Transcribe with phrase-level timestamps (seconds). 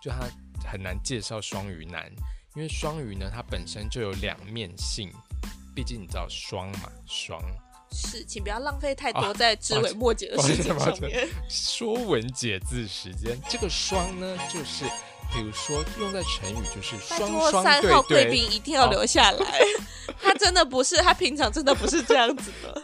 [0.00, 0.28] 就他
[0.68, 2.10] 很难介绍双鱼男，
[2.54, 5.12] 因为双鱼呢，它本身就有两面性，
[5.74, 7.40] 毕竟你知道双嘛，双
[7.92, 11.28] 是，请不要浪费太多在枝微末节的 事情上面。
[11.48, 14.84] 说文解字时间，这个双呢，就是
[15.32, 17.82] 比如说用在成语，就是双双对对。
[17.82, 19.60] 三号贵宾一定要留下来，
[20.22, 22.82] 他真的不是，他平常真的不是这样子的。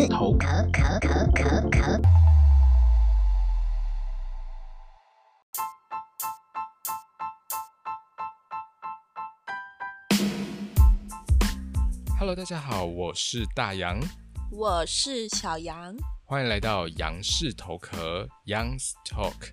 [0.00, 2.00] 是头壳壳壳壳壳。
[12.16, 13.98] Hello，大家好，我是大杨，
[14.52, 15.92] 我是小杨，
[16.24, 19.50] 欢迎来到杨氏头壳 Young's Talk。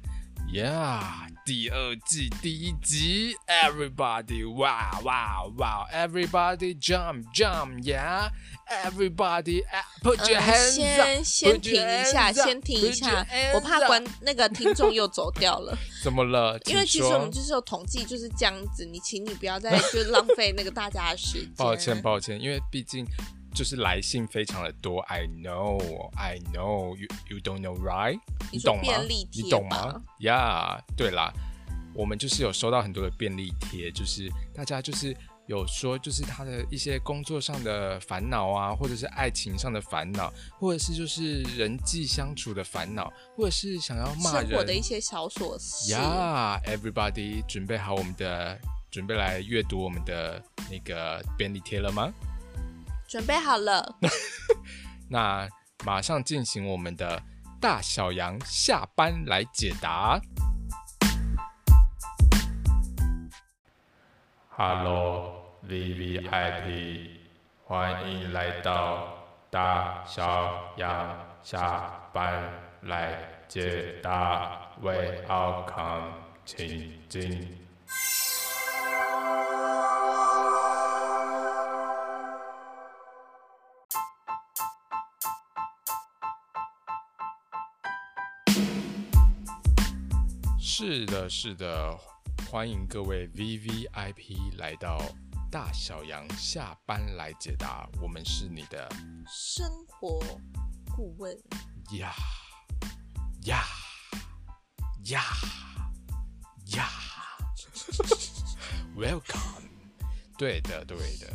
[0.48, 1.02] Yeah，
[1.45, 15.77] 第二季第一集，Everybody，哇哇哇，Everybody jump jump，Yeah，Everybody，put your hands up，呃、先先停一下，先停一下，我怕关那个听众又走掉了。
[16.01, 16.57] 怎么了？
[16.68, 18.85] 因为其实我们就是有统计，就是这样子。
[18.85, 21.51] 你请你不要再就浪费那个大家的时间。
[21.57, 23.05] 抱歉抱歉，因为毕竟。
[23.55, 25.79] 就是来信非常的多，I know,
[26.17, 28.20] I know, you you don't know, right？
[28.51, 28.84] 你懂吗？
[29.31, 30.03] 你懂吗？
[30.20, 31.31] 呀，yeah, 对啦，
[31.93, 35.15] 我们就是有收到很多的便利贴，就是大家就是
[35.48, 45.93] 有说，就是他的一些工作上的烦恼啊，或者是爱情上的烦恼，或者是就是人际相处的烦恼，或者是想要骂人，的一些小琐事。
[45.93, 48.59] 呀，yeah，Everybody，准备好我们的，
[48.91, 52.13] 准备来阅读我们的那个便利贴了吗？
[53.07, 53.98] 准备好了，
[55.09, 55.48] 那
[55.85, 57.21] 马上进行我们的
[57.61, 60.20] 大小羊下班来解答。
[64.50, 65.69] Hello，VVIP，
[67.66, 69.17] 欢迎来到
[69.50, 72.51] 大小羊下班
[72.81, 74.72] 来解答。
[74.81, 76.11] Welcome，
[76.45, 77.65] 请进。
[90.78, 91.97] 是的，是的，
[92.52, 95.02] 欢迎各位 VVIP 来到
[95.50, 97.90] 大小杨下班来解答。
[98.02, 98.86] 我们是你的
[99.25, 100.19] 生活
[100.94, 101.34] 顾问
[101.97, 102.13] 呀
[103.46, 103.63] 呀
[105.06, 105.24] 呀
[106.75, 106.90] 呀！
[108.97, 109.69] Welcome，
[110.38, 111.34] 对的，对的，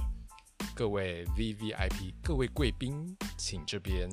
[0.75, 4.07] 各位 VVIP，各位贵宾，请这边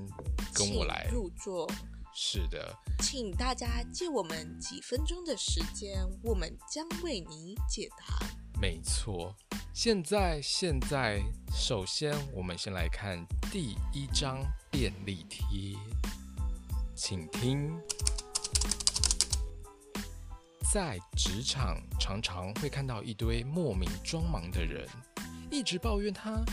[0.54, 1.70] 跟我来入座。
[2.20, 8.26] 是的，请大家借我们几分钟的时间，我们将为你解答。
[8.60, 9.36] 没错，
[9.72, 11.22] 现在现在，
[11.56, 14.40] 首先我们先来看第一张
[14.72, 15.78] 便利贴，
[16.96, 17.80] 请听。
[20.74, 24.90] 在职场常常会看到一堆莫名装忙的人，
[25.52, 26.44] 一直抱怨他：“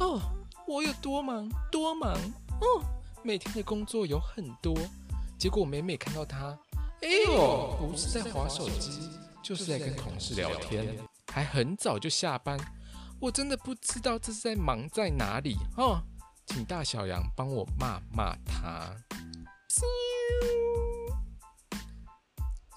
[0.00, 0.20] 哦，
[0.68, 2.12] 我有多忙多忙
[2.60, 2.84] 哦，
[3.22, 4.76] 每天的工作有很多。”
[5.44, 6.58] 结果每每看到他，
[7.02, 9.10] 哎呦，不是在划手机，
[9.42, 10.96] 就是在跟同事聊天，
[11.30, 12.58] 还很早就下班。
[13.20, 16.00] 我真的不知道这是在忙在哪里哦，
[16.46, 18.96] 请大小杨帮我骂骂他。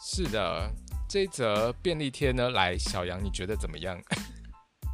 [0.05, 0.69] 是的，
[1.07, 3.97] 这一则便利贴呢，来，小杨你觉得怎么样？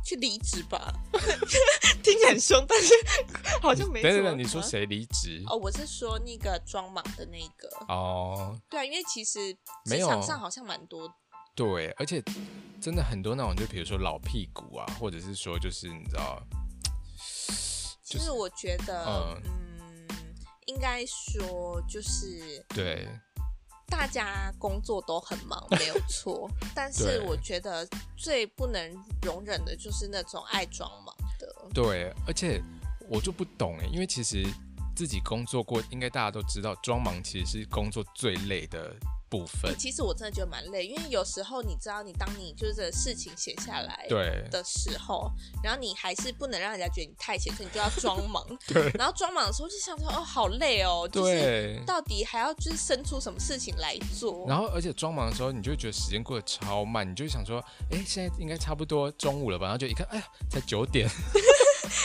[0.03, 0.93] 去离职吧，
[2.03, 2.93] 听起来很凶，但是
[3.61, 4.01] 好像没。
[4.01, 5.41] 等等等，你说谁离职？
[5.47, 7.69] 哦，我是说那个装莽的那个。
[7.87, 9.53] 哦，对啊，因为其实
[9.85, 11.09] 职场上好像蛮多。
[11.55, 12.21] 对，而且
[12.81, 16.41] 真的很多那种，就比如说老屁股啊，或者是说就是你知道，
[18.03, 20.35] 就是我觉得，嗯，嗯，
[20.65, 23.07] 应该说就是对。
[23.93, 26.49] 大家工作都很忙，没有错。
[26.73, 27.87] 但是我觉得
[28.17, 31.47] 最不能容忍的就是那种爱装忙的。
[31.71, 32.59] 对，而且
[33.07, 34.43] 我就不懂哎，因为其实
[34.95, 38.95] 自己工作过，应该大家都知道，装忙其实是工作最累的。
[39.33, 45.27] 部分其实我真的觉得蛮累，因为有时候你知道，你当你就是这个事情写下来对的时候，
[45.63, 48.45] 然后你还是不能让人家觉得你太闲，所以你就要装忙。
[48.69, 54.45] 对，然后装忙的时候就想说，哦，好累哦，就是到底还要就是生出什么事情来做。
[54.47, 57.59] 然后而且装忙的时候，你就会觉得时间过得超慢，你就想说，
[57.89, 59.65] 哎，现在应该差不多中午了吧？
[59.65, 61.09] 然后就一看，哎呀，才九点。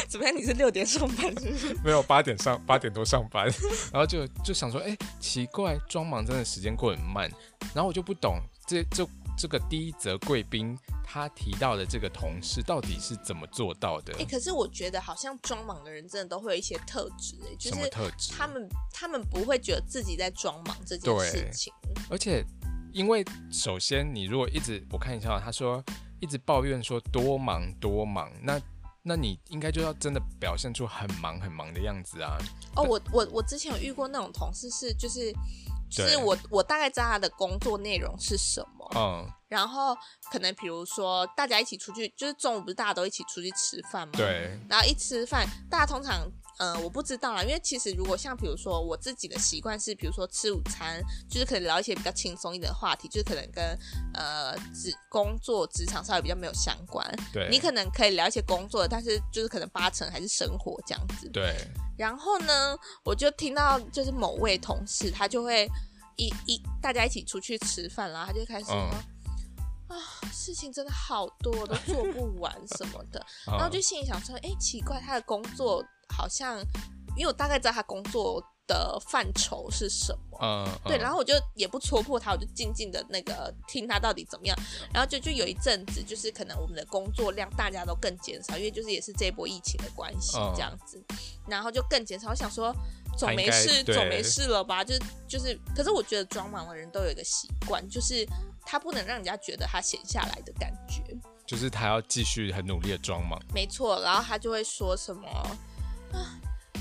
[0.08, 0.37] 怎么样？
[0.37, 1.75] 你是六点上班是不是？
[1.85, 3.46] 没有，八点上，八点多上班，
[3.93, 7.31] 然后就就想说，哎、欸，奇怪，装忙真的时间过很慢，
[7.75, 9.06] 然后我就不懂，这这
[9.37, 14.12] 这个第一则贵宾他提到的这个同事到底是怎么做到的？
[14.14, 17.90] 哎、欸，可是我觉得好像装忙的人真的都会有一些特质，哎，就是
[18.37, 21.73] 他们他们不会觉得自己在装忙这件事情。
[22.11, 22.44] 而且，
[22.93, 25.82] 因为首先你如果一直我看一下，他说
[26.20, 28.61] 一直抱怨说多忙多忙，那
[29.08, 32.37] 那你应该就要真的表现出很忙很忙的样子啊。
[32.76, 35.34] 哦，我我我之前有遇过那种同事是就是。
[35.90, 39.96] 就是我，我大概知道他的工作内容是什么，嗯，然后
[40.31, 44.14] 可能比如说大家一起出去，就是中午不是大家都一起出去吃饭嘛？
[44.17, 44.58] 对。
[44.69, 46.26] 然后一吃饭，大家通常，
[46.58, 53.79] 呃，我不知道啦，因为其实如果像比如说我自己的习惯是，比如说吃午餐，就是可能聊一些比较轻松一点的话题，就是可能跟
[54.14, 57.06] 呃职工作职场稍微比较没有相关。
[57.32, 57.49] 对。
[57.50, 61.29] 你可能可以聊一些工作，但是就是可能八成还是生活这样子。
[61.31, 61.55] 对。
[61.96, 65.69] 然后呢，我就听到就是某位同事，他就会
[66.18, 69.96] 一一大家一起出去吃饭，然后他就开始说、嗯、啊，
[70.30, 73.18] 事情真的好多，都做不完什么的。
[73.48, 75.82] 嗯、然后就心里想说，哎，奇怪，他的工作
[76.14, 76.58] 好像，
[77.16, 84.56] 因为我大概知道他工作的范畴是什么，嗯，对，然后我就也不戳破他，我就静静的那个听他到底怎么样，
[84.92, 91.16] 然后就就有一阵子，就是可能我们的工作量大家都更减少，因为就是也是这一波疫情的关系这样子，嗯、
[91.48, 92.28] 然后就更减少。
[92.28, 92.72] 我想说，
[93.16, 94.84] 总没事，总没事了吧？
[94.84, 98.24] 就是就是，可是我觉得装忙的人都有一个习惯，就是
[98.66, 101.02] 他不能让人家觉得他闲下来的感觉，
[101.46, 105.26] 就是他要继续很努力的装忙，没错，然后他就会说什么
[106.12, 106.38] 啊。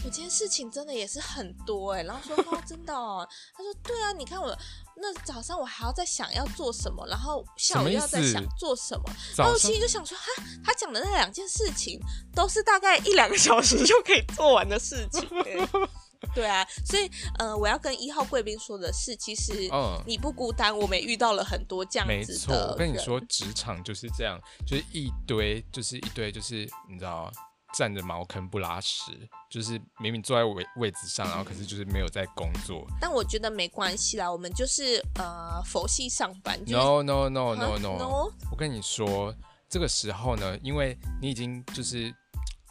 [0.08, 4.58] 我今天事情真的也是很多哎、欸，然后说 哦，真的哦，他说对啊，你看我
[4.96, 9.04] 那早上我还要在想要做什么，然后下午又要在想做什么，
[9.36, 10.24] 然后我心里就想说，哈，
[10.64, 12.00] 他讲的那两件事情
[12.34, 15.70] 都是大概一两个小时就可以做完的事情、欸，
[16.34, 19.70] 对啊，所以呃，我要跟一号贵宾说的是，其实
[20.06, 22.16] 你不孤单，我们也遇到了很多这样子的。
[22.16, 27.30] 没错，我跟你说，职场就是这样，就是一堆，就是一堆，就是你知道。
[27.74, 29.12] 占着茅坑不拉屎，
[29.50, 32.88] 就是明明坐在位位置上，然后可是就是没有在工作。
[33.00, 36.58] 但我觉得没关系啦，我们就是呃佛系上班。
[36.66, 38.32] 就是、no no no no no no！
[38.50, 39.36] 我跟你说，
[39.70, 42.14] 这个时候呢，因为你已经就是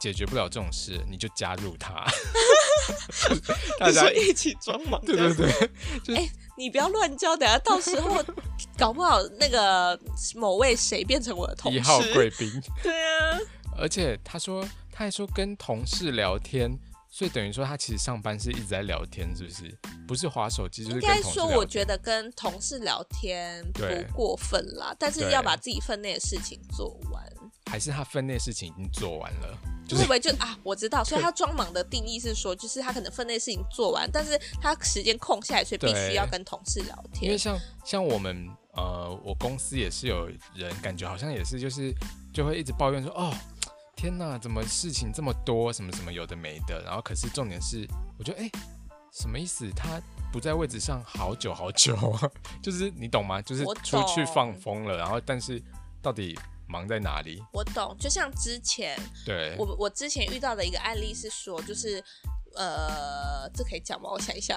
[0.01, 2.05] 解决不了这种事，你就加入他，
[3.79, 5.01] 大家一起装忙。
[5.05, 5.35] 对对
[6.07, 8.25] 对，哎、欸，你不要乱教，等下到时候
[8.79, 9.99] 搞不好那个
[10.35, 11.79] 某位谁变成我的同事。
[11.79, 12.51] 一号贵宾。
[12.83, 13.39] 对啊，
[13.79, 14.67] 而且他说。
[14.97, 16.75] 他还说跟同事聊天，
[17.11, 19.79] 所以等于说他其实上班是一直在聊天，是不是？
[20.09, 21.19] 不是划手机，就是跟同事聊天。
[21.19, 27.23] 应该说，我觉得跟同事聊天不过分啦，但是要把自己分内的事情做完。
[27.71, 29.59] 还是他分内事情已经做完了？
[29.87, 30.59] 就是、会不会就啊？
[30.63, 37.25] 我知道，所以他装忙的定义是说，就是他可能分内事情做完，但是他时间空下来，所以必须要跟同事聊天。
[37.25, 41.93] 因为像像我们呃，我公司也是有人感觉好像也是，就是
[42.33, 43.35] 就会一直抱怨说哦。
[43.97, 45.73] 天呐，怎么事情这么多？
[45.73, 46.83] 什么什么有的没的。
[46.85, 47.89] 然后可是重点是，
[48.19, 48.51] 我觉得哎，
[49.11, 49.71] 什么意思？
[49.75, 49.99] 他
[50.31, 51.97] 不在位置上好久好久，
[52.63, 53.41] 就是你懂吗？
[53.41, 54.99] 就是出去放风了。
[54.99, 55.61] 然后但是
[56.03, 56.39] 到底
[56.69, 57.43] 忙在哪里？
[57.55, 57.97] 我懂。
[57.99, 62.05] 就像之前，对，我我之前遇到的一个案例是说，就是
[62.55, 64.11] 呃，这可以讲吗？
[64.11, 64.55] 我想一下。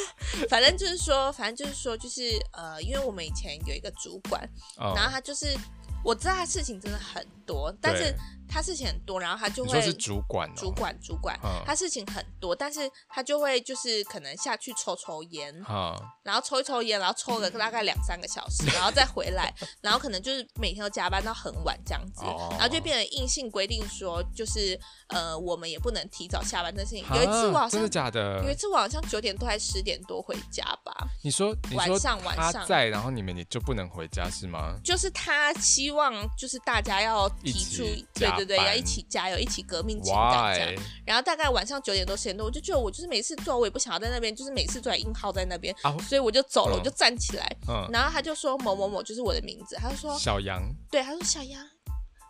[0.48, 2.22] 反正就是说，反正就是说，就是
[2.52, 4.42] 呃，因为我们以前有一个主管，
[4.78, 5.54] 哦、然后他就是
[6.02, 8.16] 我知道他事情真的很多，但是。
[8.50, 9.70] 他事情很多，然后他就会。
[9.72, 10.52] 就是主管、哦。
[10.56, 24.78] 主管，主管，嗯、他事情很多，但是他就会就是可能下去抽抽烟，嗯、然后抽一抽烟，然后抽个大概两三个小时， 然后再回来，然后可能就是每天都加班到很晚这样子，哦、然后就变成硬性规定说，就是
[25.08, 27.04] 呃，我们也不能提早下班这事情。
[27.14, 28.42] 有一次我好像真的假的？
[28.44, 30.92] 有一次我好像九点多还是十点多回家吧？
[31.22, 34.76] 你说，你说晚上晚上他在，然后你们你就不能回家是吗？
[34.82, 38.39] 就是他希望就是大家要提出对。
[38.44, 40.82] 对对，要一起加油，一起革命情感这样。
[41.04, 47.56] 然后大概晚上九点多十点多，我就觉得我就是每次坐，我也不想要在那边，就是每次坐在硬耗在那边，oh, 所以我就走了，嗯、我就站起来。
[47.68, 51.64] 嗯、然后他就说某某某就是我的名字，他就说小杨，对，他说小杨，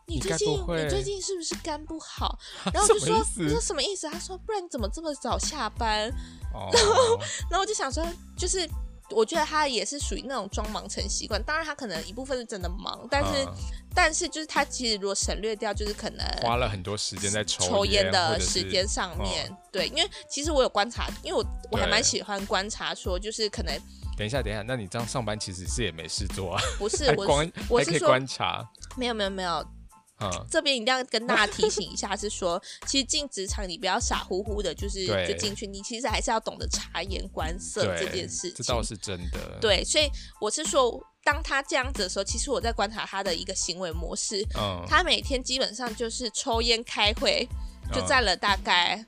[0.06, 2.38] 你最近你，你最近是不是肝不好？
[2.72, 4.08] 然后我就说你说什么意思？
[4.08, 6.12] 他说不然你怎么这么早下班
[6.54, 6.72] ？Oh.
[6.74, 7.18] 然后
[7.50, 8.68] 然后我就想说就是。
[9.10, 13.54] 我觉得他也是属于那种装忙成习惯，当然他可能一部分是真的忙，但是、嗯、
[13.94, 19.48] 但是就是他其实如果省略掉，就是可能花了很多时间在抽抽烟的时间上面。
[19.50, 23.76] 嗯、对，因为其实我有观察，因为我我还蛮喜欢观察，说就是可能
[24.16, 26.62] 等一下等一下，那你这样上班其实是也没事做啊？
[26.78, 29.66] 不是， 我是我是说观察，没有没有没有，
[30.20, 38.54] 嗯，这边一定要跟大家提醒一下，是说， 其实进职场你不要傻乎乎的，就是就进去，你其实还是要懂得察言观色这件事情。
[38.56, 39.58] 这倒是真的。
[39.60, 40.10] 对，所以
[40.40, 44.44] 我是说，当他这样子的时候，其实我在观察他的一个行为模式。
[44.56, 47.48] 嗯，他每天基本上就是抽烟开会，
[47.92, 49.04] 就占了大概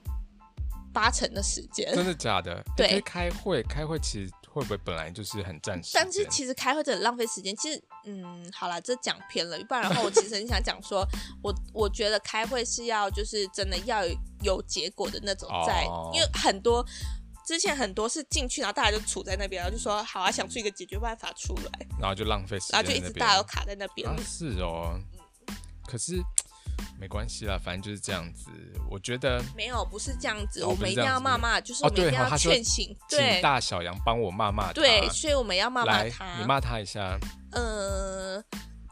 [0.92, 1.94] 八成的时间。
[1.94, 2.62] 真的假的？
[2.76, 4.32] 对，开会，开会其实。
[4.52, 6.02] 会不会本来就是很占时间？
[6.02, 7.56] 但是其实开会真的浪费时间。
[7.56, 9.58] 其实，嗯，好啦，这讲偏了。
[9.64, 11.06] 不然的话，我 其实很想讲说，
[11.42, 14.04] 我我觉得开会是要就是真的要
[14.42, 16.14] 有结果的那种在，在、oh.
[16.14, 16.84] 因为很多
[17.46, 24.14] 之前很多是进去，然后大家就处在那边，然后就说好啊，想出一个解决办法出来，然后就浪费时间，然后就一直大家都卡在那边、啊。
[24.26, 25.00] 是哦，
[25.86, 26.22] 可是。
[26.98, 28.50] 没关系啦，反正就是这样子。
[28.90, 30.64] 我觉得没有，不是这样子。
[30.64, 32.96] 我们一定要骂骂，就是我们一定要劝醒。
[33.08, 34.72] 对，请大小杨帮我骂骂他。
[34.74, 36.38] 对，所以我们要骂骂他。
[36.38, 37.18] 你骂他一下。
[37.52, 38.42] 呃，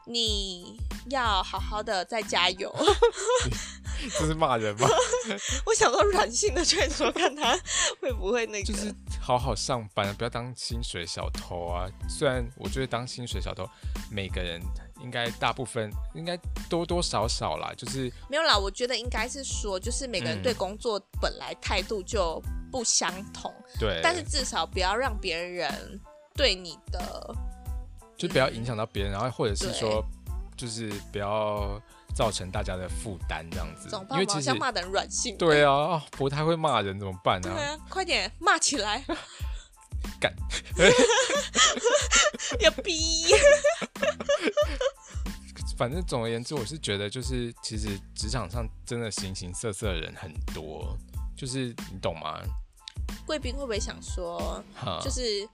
[0.07, 0.79] 你
[1.11, 2.75] 要好好的再加油。
[4.19, 4.89] 这是骂人吗？
[5.67, 7.55] 我想到软性的劝说，看他
[8.01, 8.73] 会不会那个。
[8.73, 11.87] 就是好好上班，不要当薪水小偷啊！
[12.09, 13.69] 虽然我觉得当薪水小偷，
[14.11, 14.61] 每个人。
[15.03, 16.37] 应该大部分应该
[16.69, 18.57] 多多少少啦，就是没有啦。
[18.57, 24.01] 我觉得应该是说，就是每个人对工作本来态度就不相同，对。
[24.03, 26.01] 但是至少不要让别人
[26.35, 27.35] 对你的，
[28.17, 30.05] 就不要影响到别人，然后或者是说，
[30.57, 31.81] 就是不要
[32.15, 33.89] 造成大家的负担这样子。
[33.89, 34.21] 怎么办？
[34.21, 35.37] 因为其实骂的人软性。
[35.37, 37.51] 对啊，不太会骂人怎么办呢？
[37.53, 39.05] 对啊，快点骂起来！
[40.21, 40.35] 干，
[42.61, 43.27] 要逼。
[45.77, 50.95] 反正总而言之，我是觉得就是其实职场上真的形形色色的人很多，
[51.35, 52.39] 就是你懂吗？
[53.27, 54.63] 贵宾会不会想说，
[55.03, 55.49] 就是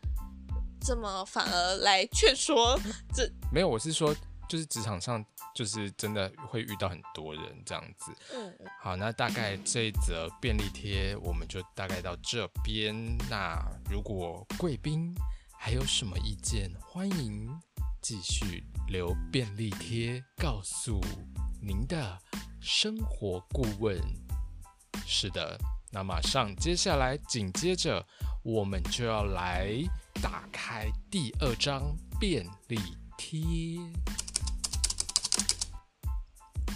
[0.81, 2.77] 这么反而来劝说？
[3.15, 4.13] 这没有，我是说
[4.49, 5.25] 就是职场上
[5.55, 8.13] 就是真的会遇到很多人这样子。
[8.35, 12.95] 嗯，好，那大概这一则便利贴我们就大概到这边。
[13.29, 13.59] 那
[13.91, 15.15] 如果贵宾
[15.59, 17.49] 还有什么意见，欢迎
[18.01, 18.65] 继续。
[18.89, 21.01] 留便利贴，告诉
[21.61, 22.17] 您的
[22.61, 24.01] 生活顾问。
[25.05, 25.59] 是的，
[25.91, 28.07] 那马上接下来紧接着，
[28.45, 29.73] 我们就要来
[30.23, 32.79] 打开第二张便利
[33.19, 33.81] 贴。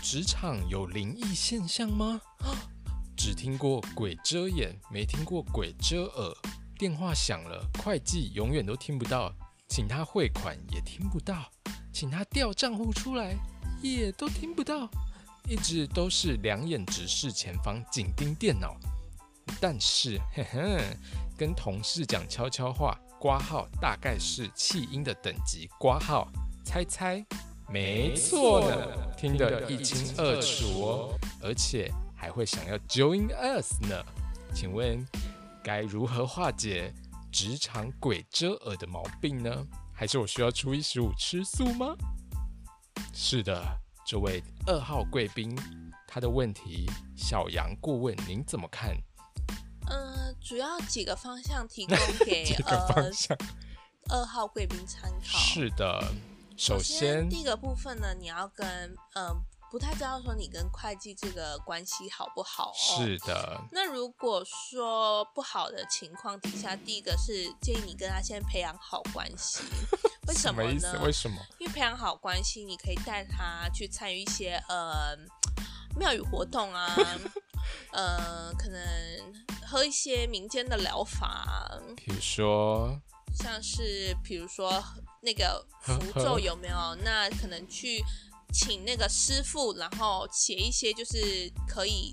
[0.03, 2.21] 职场有灵异现象吗？
[3.17, 6.35] 只听过鬼遮眼，没听过鬼遮耳。
[6.79, 9.31] 电话响了，会计永远都听不到，
[9.69, 11.51] 请他汇款也听不到。
[11.93, 13.37] 请他调账户出来，
[13.83, 14.89] 也都听不到，
[15.47, 18.77] 一直都是两眼直视前方，紧盯电脑。
[19.61, 20.81] 但是， 呵呵，
[21.37, 26.27] 跟同事讲悄悄话，挂号大概是弃音的等级，挂号，
[26.65, 27.25] 猜猜？
[27.71, 34.05] 没错呢，听得一清二楚哦，而且还会想要 join us 呢。
[34.53, 35.07] 请问
[35.63, 36.93] 该如何化解
[37.31, 39.65] 职场鬼遮耳的毛病呢？
[39.95, 41.95] 还是我需要初一十五吃素吗？
[43.15, 43.63] 是的，
[44.05, 45.57] 这位二号贵宾，
[46.09, 48.97] 他的问题，小杨顾问，您怎么看？
[49.87, 53.11] 呃，主要几个方向提供给 呃
[54.09, 55.39] 二号贵宾参考。
[55.39, 56.13] 是的，
[56.61, 58.67] 首先，第一个部分呢，你要跟
[59.15, 59.27] 嗯。
[59.29, 59.37] 呃
[59.71, 62.75] 不太知道说你跟会计这个关系好不好哦？
[62.75, 63.61] 是的。
[63.71, 69.63] 那如果说不好的情况底下，第一个是建议你跟他先培养好关系。
[70.27, 71.01] 为什么呢？
[71.05, 71.37] 为什么？
[71.61, 75.17] 因为培养好关系，你可以带他去参与一些呃
[75.97, 76.93] 庙宇活动啊，
[77.95, 78.83] 呃，可能
[79.69, 83.01] 喝一些民间的疗法，比如说，
[83.33, 84.83] 像是比如说
[85.21, 86.95] 那个符咒有没有？
[87.05, 88.03] 那可能去。
[88.53, 92.13] 请那个师傅，然后写一些就是可以。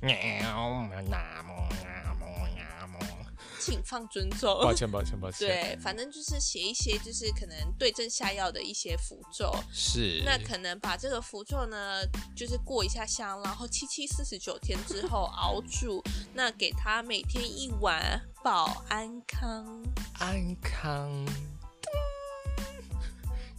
[3.59, 4.61] 请放尊重。
[4.61, 5.39] 抱歉，抱歉，抱歉。
[5.49, 9.51] 对，反正就是写一些就是可能对症下药的一些符咒。
[9.73, 10.21] 是。
[10.23, 16.03] 那可能把这个符咒呢，就是过一下香，然后七七四十九天之后 熬煮，
[16.35, 19.83] 那给他每天一碗保安康。
[20.19, 21.25] 安康。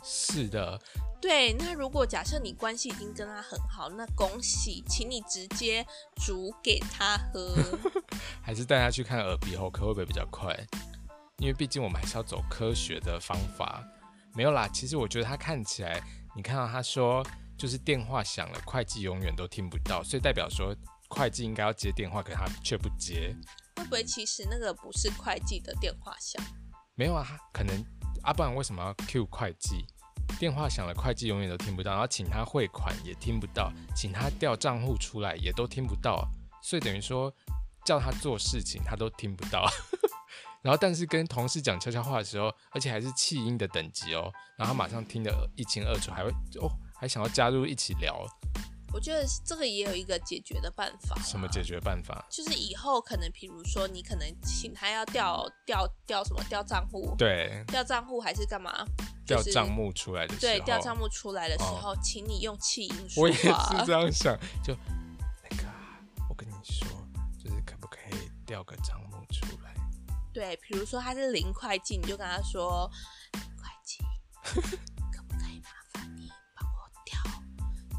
[0.02, 0.80] 是的。
[1.20, 5.84] 对，那如果假设你关系已经跟他很好，那恭喜，请你直接
[6.24, 7.54] 煮给他喝，
[8.40, 10.56] 还是带他去看耳鼻喉科会不会比较快？
[11.38, 13.84] 因为毕竟我们还是要走科学的方法。
[14.34, 16.00] 没有啦，其实我觉得他看起来，
[16.36, 17.24] 你看到他说
[17.56, 20.72] 就是电话响了，会计永远都听不到，所以代表说
[21.08, 23.34] 会计应该要接电话，可他却不接。
[23.76, 26.40] 会不会其实那个不是会计的电话响？
[26.94, 27.84] 没有啊，可能
[28.22, 29.86] 啊，不然为什么要 Q 会计？
[30.38, 36.28] 电话响了，会计永远都听不到，然后请他汇款也听不到，请他调账户出来也都听不到，
[36.62, 37.32] 所以等于说
[37.84, 39.66] 叫他做事情他都听不到。
[40.60, 48.26] 然后但是跟同事讲悄悄话的时候，而且还是气音的等级哦，然后他马上听得一清二楚，还会哦还想要加入一起聊。
[48.92, 51.14] 我觉得这个也有一个解决的办法。
[51.22, 52.24] 什么解决办法？
[52.30, 58.84] 就是以后可能，比如说你可能请他要调调调什么调账户，对，调账户还是干嘛？
[59.26, 63.22] 调账目出来的时候，对，调账目出来的时候，哦、请你用气音说话。
[63.22, 64.74] 我也是这样 想，就
[65.42, 65.64] 那个，
[66.30, 66.88] 我跟你说，
[67.38, 69.74] 就是可不可以调个账目出来？
[70.32, 72.90] 对，比如说他是零会计，你就跟他说，
[73.34, 73.98] 会计。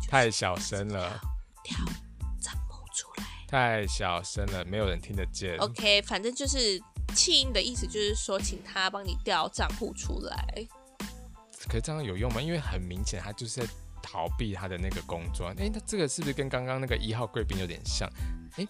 [0.09, 1.21] 太小声了，
[1.63, 1.77] 调
[2.41, 3.25] 账户出来。
[3.47, 5.55] 太小声了，没有人听得见。
[5.59, 6.81] OK，反正就是
[7.13, 10.67] 气音的意思，就是说请他帮你调账户出来。
[11.67, 12.41] 可是这样有用吗？
[12.41, 13.67] 因为很明显他就是在
[14.01, 15.53] 逃避他的那个工作。
[15.59, 18.09] 哎，那这个是不是跟刚刚那个一号贵宾有点像？
[18.55, 18.67] 哎，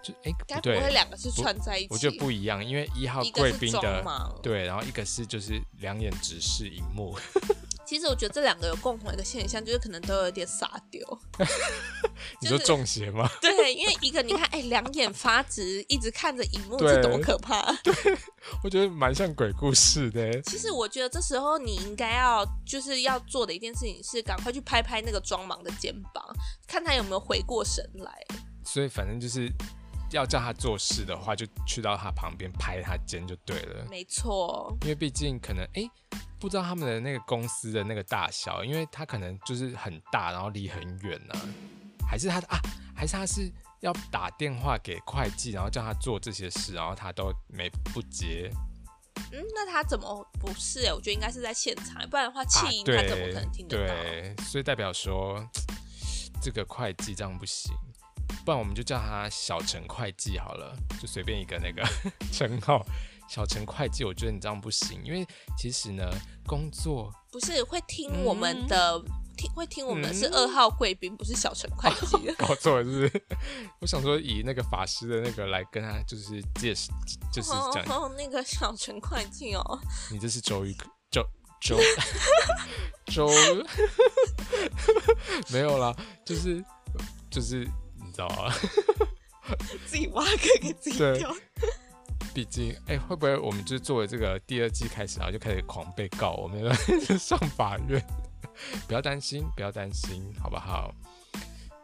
[0.00, 1.88] 就哎，不对，两个是串在一起。
[1.90, 4.04] 我觉得不一样，因为一号贵宾的
[4.40, 7.18] 对，然后一个是就是两眼直视荧幕。
[7.86, 11.00] 其实我觉得这两个有共同一个现象，就是可能都有点傻丢。
[12.42, 13.30] 你说中邪吗？
[13.40, 17.72] 对，因为一个你看，哎，两眼发直，一直看着荧幕，这多可怕！
[17.84, 17.94] 对，
[18.64, 20.42] 我觉得蛮像鬼故事的。
[20.42, 26.24] 其实我觉得这时候你应该要就是要做的一件事情是，赶快去拍拍那个装盲的肩膀，
[26.66, 28.12] 看他有没有回过神来。
[28.64, 29.48] 所以反正就是
[30.10, 33.86] 要叫他做事的话，就去到他旁边拍他肩就对了。
[33.88, 35.88] 没错，因为毕竟可能哎。
[36.46, 41.42] 不知道他们的那个公司的那个大小，因为他可能就是很大，然后离很远呢、啊，
[42.08, 42.56] 还是他啊，
[42.94, 43.50] 还是他是
[43.80, 48.48] 要打电话给会计，然后叫他做这些事，然后他都没不接。
[49.32, 50.84] 嗯，那他怎么不是？
[50.94, 53.92] 我觉得应该是在现场，不然的话气音他怎么可能听得到？
[53.92, 55.44] 啊、对，对，所以代表说
[56.40, 57.74] 这个会计这样不行，
[58.44, 61.82] 不然我们就叫他小陈会计好了，就随便一个那个
[62.30, 62.86] 称号。
[63.28, 65.26] 小陈会计，我觉得你这样不行，因为
[65.58, 66.08] 其实呢，
[66.46, 69.04] 工作不是会听我们的，嗯、
[69.36, 72.32] 听会听我们的是二号贵宾，嗯、不是小陈会计。
[72.38, 73.22] 搞错了是不是？
[73.80, 76.92] 我想说以那个法师的那个来跟他就是介绍，
[77.32, 79.80] 就是讲哦，哦，那个小陈会计哦。
[80.10, 80.74] 你这是周瑜
[81.10, 81.26] 周
[81.60, 81.78] 周
[83.12, 83.28] 周，
[85.50, 86.64] 没有啦，就是
[87.30, 87.58] 就是
[87.96, 88.54] 你知道啊，
[89.86, 91.34] 自己挖坑给自己跳。
[92.36, 96.70] 毕竟，哎、欸，会不会我们就作为这个第二季开始，然后就开始狂被告，我们要
[97.16, 97.98] 上法院？
[98.86, 100.94] 不要担心，不要担心，好不好？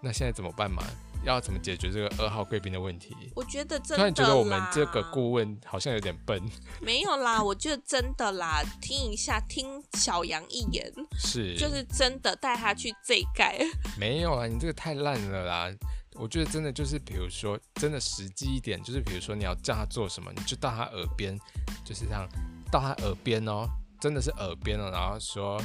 [0.02, 0.82] 那现在怎么办嘛？
[1.24, 3.16] 要怎么解决这个二号贵宾的问题？
[3.34, 6.38] 我觉得真的，突然觉得我们这个顾问好像有点笨。
[6.82, 13.58] 没有啦，我觉得真的啦，听一下，听小杨一言，是，就是真的带他去这盖。
[13.98, 15.70] 没有啊，你这个太烂了啦。
[16.14, 21.38] 我觉得真的就是，比如说，真的实际一点，就是比如说你要叫他做什么，你就到他耳边，
[21.84, 22.28] 就是这样，
[22.70, 23.66] 到他耳边哦，
[24.00, 25.60] 真的是耳边哦，然后说：“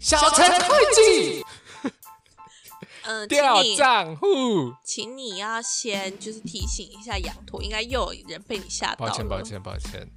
[0.00, 1.44] 小陈会计，
[3.02, 9.10] 嗯， 调账户，请你要先就是提醒一下羊驼，应该又有人被你吓到了。
[9.10, 10.08] 抱歉，抱歉，抱歉。”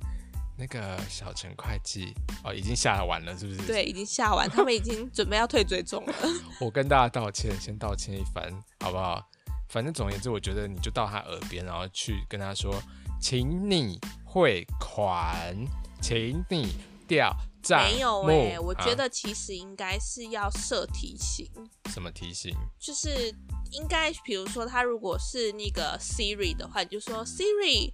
[0.60, 3.68] 那个小陈会计哦，已经下完了，是不是？
[3.68, 6.14] 对，已经下完，他们已经准备要退追踪了。
[6.60, 9.24] 我跟大家道歉，先道歉一番，好不好？
[9.70, 12.74] 反正总而言之，我觉得你就到他耳边，然后去跟他说，
[13.22, 15.56] 请你汇款，
[16.02, 16.74] 请你
[17.08, 17.84] 掉账。
[17.84, 21.48] 没有哎、欸，我觉得其实应该是要设提醒。
[21.92, 22.52] 什么提醒？
[22.80, 23.32] 就是
[23.72, 27.94] 应该，比如说他如果是那个 Siri 的话，你就说 Siri，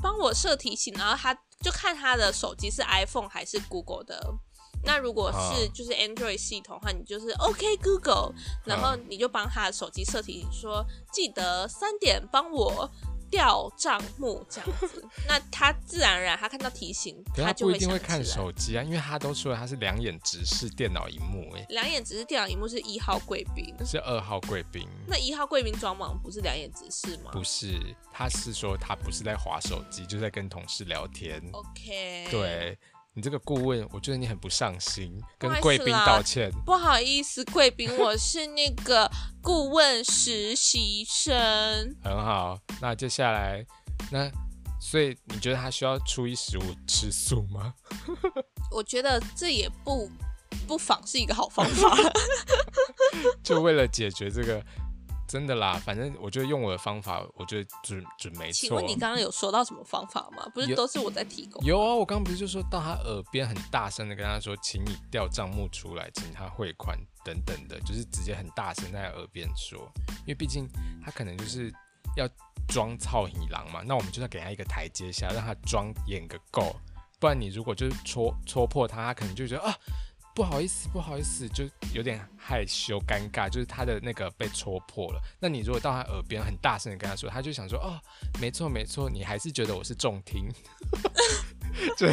[0.00, 1.38] 帮我设提醒，然后他。
[1.64, 4.34] 就看他的手机是 iPhone 还是 Google 的。
[4.86, 8.34] 那如果是就是 Android 系统的话，你就是 OK Google，
[8.66, 12.90] 然后你就帮他的手机设提醒说，记得三点帮我
[13.34, 15.04] 调账目这样子。
[15.26, 21.66] 那他自然而然他看到提醒，他就不一定会看手机啊，因为他都说了他是两眼直视电脑荧幕哎。
[21.70, 24.88] 两眼直视电脑荧幕是一号贵宾，是二号贵宾。
[25.08, 27.30] 那一号贵宾装忙不是两眼直视吗？
[27.32, 27.80] 不是，
[28.12, 31.42] 他是说他不是在划手机，就在跟同事聊天。
[31.52, 32.78] OK，对。
[33.16, 36.50] 你这个顾问，我觉得你很不上心，跟贵宾道歉。
[36.66, 39.08] 不好意思，贵宾，我是那个
[39.40, 41.32] 顾问实习生。
[42.02, 43.64] 很好，那接下来，
[44.10, 44.28] 那
[44.80, 47.74] 所以你觉得他需要初一十五吃素吗？
[48.72, 50.10] 我觉得这也不
[50.66, 51.96] 不妨是一个好方法。
[53.44, 54.60] 就为了解决这个
[55.34, 58.68] 真的啦，反正我觉得用我的方法，我觉得准准没错。
[58.68, 60.48] 请问你刚刚有说到什么方法吗？
[60.54, 61.60] 不是都是我在提供？
[61.64, 69.80] 有，有啊，我刚刚不是就说到他耳边很大声的跟他说，请你调账目出来，请他汇款等等的，就是直接很大声在耳边说，
[70.20, 70.68] 因为毕竟
[71.04, 71.68] 他可能就是
[72.16, 72.28] 要
[72.68, 76.76] 装操你狼嘛，那我们就要给他一个台阶下，让他装演个够，
[77.18, 79.76] 不然你如果就是戳戳破他，他可能就觉得啊。
[80.34, 85.20] 不好意思，不好意思，就有点害羞尴尬，就是他的那个被戳破了。
[85.40, 88.00] 那你如果到他耳边很大声的跟他说，他就想说，哦，
[88.40, 90.48] 没错没错，你还是觉得我是重听，
[91.96, 92.08] 就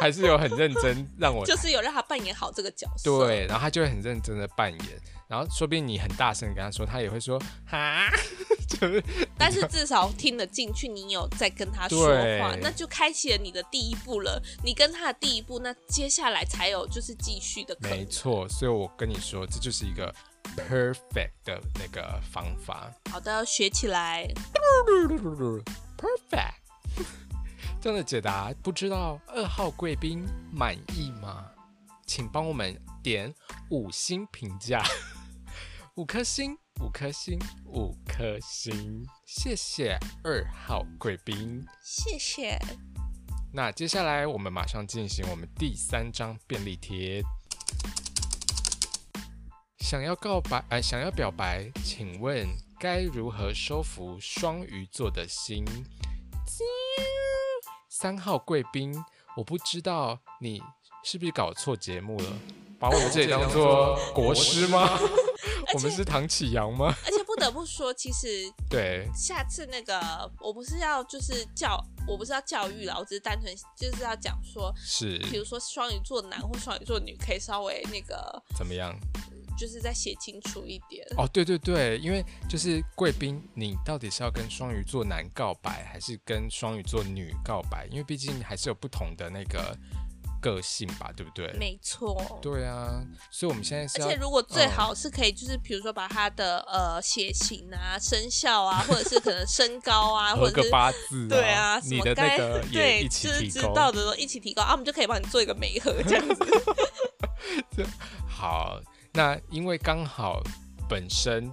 [0.00, 3.26] 还是有很认真让我， 就是有让他扮演好这个角色。
[3.26, 8.06] 对，然后他就会很认真的扮演，然后说不定你很大声跟他说，他也会说哈。
[8.68, 9.04] 就是，
[9.38, 12.08] 但是至少听得进去，你有在跟他说
[12.40, 14.42] 话，那就开启了你的第一步了。
[14.64, 17.98] 你跟他的第一步，那接下来才有就是继续的可能。
[17.98, 20.12] 没错，所以我跟你说，这就是一个
[20.56, 22.92] perfect 的那个方法。
[23.10, 24.26] 好的，学起来。
[25.96, 26.54] perfect。
[27.80, 31.46] 这样的解答，不知道二号贵宾满意吗？
[32.04, 33.32] 请帮我们点
[33.70, 34.82] 五星评价，
[35.94, 36.58] 五颗星。
[36.80, 42.58] 五颗星，五颗星，谢谢二号贵宾，谢谢。
[43.52, 47.22] 那接下来我们马上进行我们第三张便利贴。
[49.78, 52.46] 想要告白，哎、呃，想要表白，请问
[52.78, 55.64] 该如何收服双鱼座的心？
[57.88, 58.94] 三号贵宾，
[59.36, 60.62] 我不知道你
[61.02, 62.38] 是不是搞错节目了，
[62.78, 64.98] 把我们这里当做国师吗？
[65.74, 66.94] 我们是唐启阳吗？
[67.04, 70.00] 而且不得不说，其实 对下次那个，
[70.40, 78.96] 我不是要就是教，我不是要教育了，我只是单纯就是要讲说，是，比如说双鱼座男或双鱼座女可以稍微那个怎么样，
[79.58, 81.04] 就是再写清楚一点。
[81.16, 87.86] 哦，对对对，因为就是贵宾，你到底是要跟双鱼座男告白，还是跟双鱼座女告白？
[87.90, 89.76] 因为毕竟还是有不同的那个。
[90.46, 91.52] 个性吧，对不对？
[91.58, 92.38] 没错。
[92.40, 102.38] 对啊，所以我们现在是，而且如果最好是可以，就是比如说把他的呃血型啊、 生肖啊，或者是可能身高啊，或者是八字，对啊，什么该
[102.70, 107.84] 对一起知知道的都一起提高啊，我们就可以帮你做一个媒合这样子。
[108.28, 108.80] 好，
[109.14, 110.40] 那因为刚好
[110.88, 111.52] 本身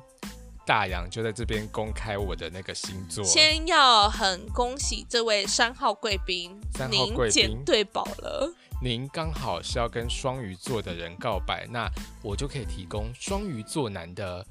[0.65, 8.53] 大洋就在这边公开我的那个星座，先要很恭喜这位三号贵宾，三号贵宾捡对宝了。
[8.83, 11.89] 您刚好是要跟双鱼座的人告白，那
[12.21, 14.45] 我就可以提供双鱼座男的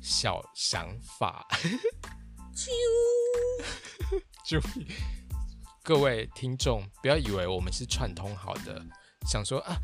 [0.00, 1.46] 小想法。
[5.84, 8.82] 各位听众，不要以为我们是串通好的，
[9.26, 9.76] 想说啊，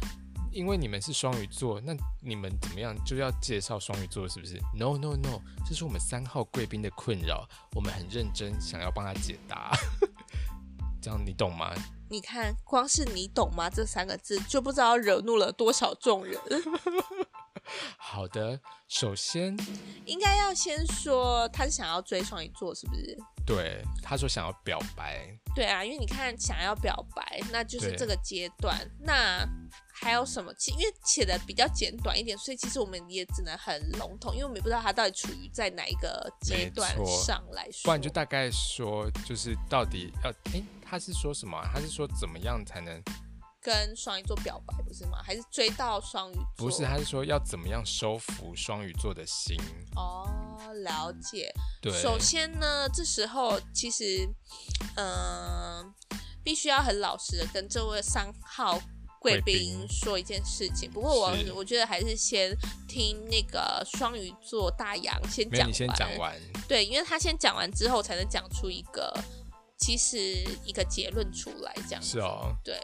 [0.51, 9.77] 因为你们是双鱼座，那你们怎么样就要介绍双鱼座，是不是？No No No，这是我们三号贵宾的困扰，我们很认真想要帮他解答。
[11.05, 11.71] 这样你懂吗？
[12.09, 16.41] 你看，光是你懂吗这三个字就不知道惹怒了多少众人。
[17.97, 19.57] 好的，首先
[20.05, 23.17] 应该要先说他是想要追双鱼座，是不是？
[23.47, 25.29] 对，他说想要表白。
[25.55, 28.79] 对啊，因为你看想要表白，那就是这个阶段。
[29.01, 29.47] 那
[29.93, 30.53] 还有什么？
[30.55, 37.85] 其因为写的比较简短一点，所以其实我们也只能很笼统，因为我们也不知道他到底处于在哪一个阶段上来说。
[37.85, 40.63] 不然就大概说，就是到底要哎。
[40.87, 41.69] 他是说什么啊？
[41.73, 43.03] 他是说怎么样才能
[43.65, 45.23] 跟双鱼座表白，不是吗？
[45.25, 46.69] 还是追到双鱼座？
[46.69, 49.57] 不是，他是说要怎么样收服双鱼座的心。
[49.97, 51.51] 哦，了解。
[51.81, 54.29] 对，首先呢，这时候其实，
[54.97, 55.95] 嗯、呃，
[56.45, 58.79] 必须要很老实的跟这位三号
[59.19, 60.91] 贵宾说一件事情。
[60.91, 62.55] 不过我我觉得还是先
[62.87, 65.69] 听那个双鱼座大洋先讲完。
[65.71, 66.39] 你先讲完。
[66.69, 69.11] 对，因为他先讲完之后，才能讲出一个。
[69.77, 70.17] 其实
[70.65, 72.81] 一个结论出来，这样子是哦，对，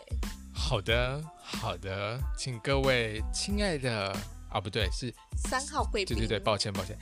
[0.61, 4.14] 好的，好的，请各位亲爱的
[4.49, 6.96] 啊，不对，是三号贵宾，对对对，抱歉抱歉，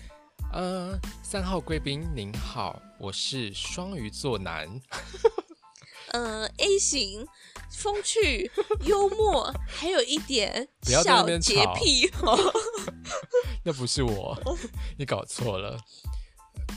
[0.53, 4.67] 呃，三号贵宾您好，我是双鱼座男，
[6.13, 7.27] 嗯、 呃、，A 型，
[7.71, 8.51] 风趣
[8.87, 11.03] 幽默，还有一点小
[11.39, 12.39] 洁癖哦，
[13.63, 14.35] 那不是我，
[14.97, 15.79] 你搞错了。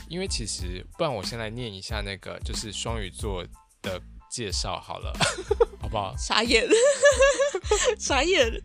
[0.08, 3.42] 因为其实，不然我先来念一下那个，就是双鱼座
[3.80, 3.98] 的
[4.30, 6.14] 介绍好了，好不好？
[6.16, 6.66] 傻眼。
[7.98, 8.62] 傻眼。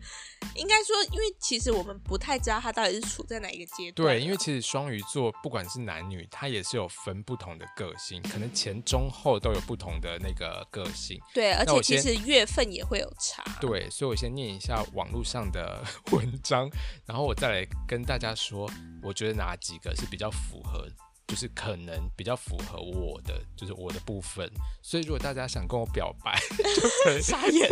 [0.54, 4.08] 应该说，因为其实我们不太知道他到底是处在哪一个阶段。
[4.08, 11.20] 对，因为其实双鱼座不管是男女，他也是有分不同的个性，可能前中后都有不同的那个个性。
[11.34, 13.44] 对，而且其实月份也会有差。
[13.60, 16.70] 对，所以我先念一下网络上的 文章，
[17.04, 18.70] 然后我再来跟大家说，
[19.02, 20.88] 我觉得哪几个是比较符合。
[21.28, 24.50] 就是可能比较符合我的，就是我的部分，
[24.82, 26.36] 所以如果大家想跟我表白，
[26.74, 27.68] 就可以傻眼，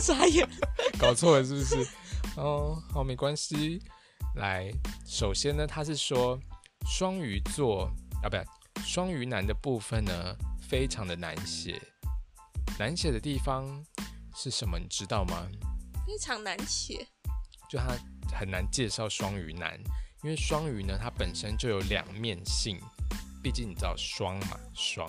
[0.00, 0.48] 傻眼，
[0.96, 1.86] 搞错了是不是？
[2.36, 3.82] 哦，好，没关系。
[4.36, 4.70] 来，
[5.04, 6.38] 首先呢，他是说
[6.86, 7.90] 双鱼座
[8.22, 8.44] 啊，不对，
[8.84, 10.36] 双鱼男的部分呢，
[10.68, 11.82] 非常的难写。
[12.78, 13.66] 难写的地方
[14.36, 14.78] 是什么？
[14.78, 15.48] 你知道吗？
[16.06, 17.04] 非常难写，
[17.68, 17.88] 就他
[18.32, 19.76] 很难介绍双鱼男，
[20.22, 22.80] 因为双鱼呢，它本身就有两面性。
[23.42, 25.08] 毕竟你知道双嘛，双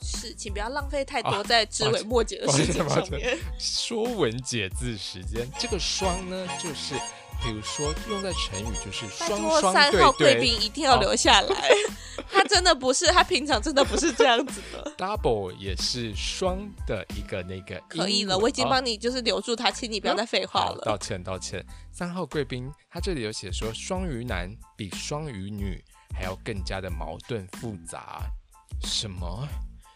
[0.00, 3.38] 是，请不要浪费太多在枝尾末节的事情上面。
[3.58, 6.94] 说文解字时间，这个双呢，就是
[7.40, 9.72] 比如说用在成语，就是双双对对。
[9.72, 11.68] 三号贵宾一定要留下来，
[12.16, 14.92] 哦、 他真的不是，他平常真的不是这样子的。
[14.98, 20.82] Double 也是双的一个那个，可以了，我已经帮你就是留住他，请你不要再废话了。
[20.84, 21.64] 道歉道歉。
[21.92, 25.80] 三号贵宾，他这里有写说，双鱼男比双鱼女。
[26.12, 28.22] 还要更加的矛盾复杂，
[28.82, 29.48] 什么？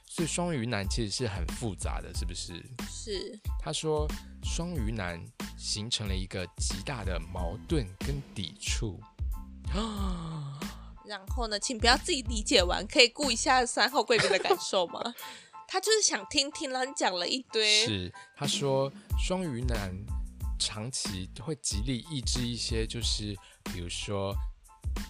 [0.08, 2.54] 所以双鱼男其实是很复杂的，是不是？
[2.88, 3.38] 是。
[3.60, 4.08] 他说
[4.42, 5.22] 双鱼男
[5.58, 8.98] 形成了一个极大的矛盾跟抵触
[9.74, 10.58] 啊。
[11.04, 15.00] 然后呢，请不要自己理解完，可以顾一下三号贵宾的感受吗？
[15.68, 17.84] 他就是想听听，然后你讲了一堆。
[17.84, 18.12] 是。
[18.34, 19.94] 他说双鱼男
[20.58, 24.34] 长期会极力抑制一些，就是比如说。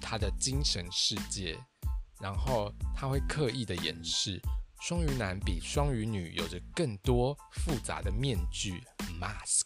[0.00, 1.58] 他的精神世界，
[2.20, 4.40] 然后他会刻意的掩饰。
[4.80, 8.82] 双鱼男比双鱼女有着更多复杂的面具
[9.20, 9.64] （mask）。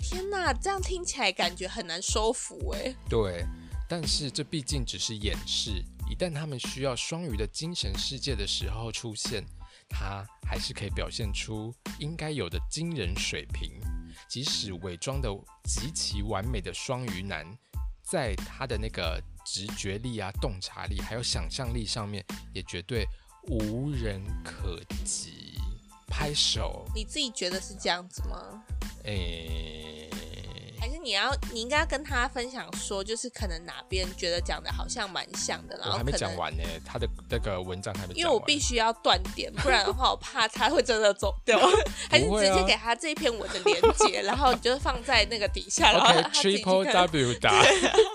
[0.00, 2.94] 天哪，这样听起来感觉很难收服哎。
[3.08, 3.44] 对，
[3.88, 5.84] 但是这毕竟只是掩饰。
[6.10, 9.44] 一旦他们需要双鱼的精神世界的时候出现，
[9.88, 13.80] 他还是可以表现出应该有的惊人水平。
[14.28, 15.30] 即使伪装的
[15.64, 17.46] 极其完美的双鱼男，
[18.10, 19.22] 在他的那个。
[19.50, 23.06] 直觉力啊，洞察力，还有想象力上面也绝对
[23.44, 25.54] 无人可及。
[26.06, 28.62] 拍手，你自己觉得是这样子吗？
[29.04, 30.17] 诶、欸，
[30.80, 38.18] 还是你要，你应该要跟他分享说，就是可能哪边觉得讲的好像蛮像的，然后我还没讲完呢，他的那个文章还没讲完。
[38.18, 41.58] 因为我必须要断点，不然的话我怕他会真的走掉。
[42.08, 46.72] 还是直接给他这一篇文的连接，然后你就放在那个底下，然后他自己去看。
[46.74, 47.64] Okay, Triple W 打。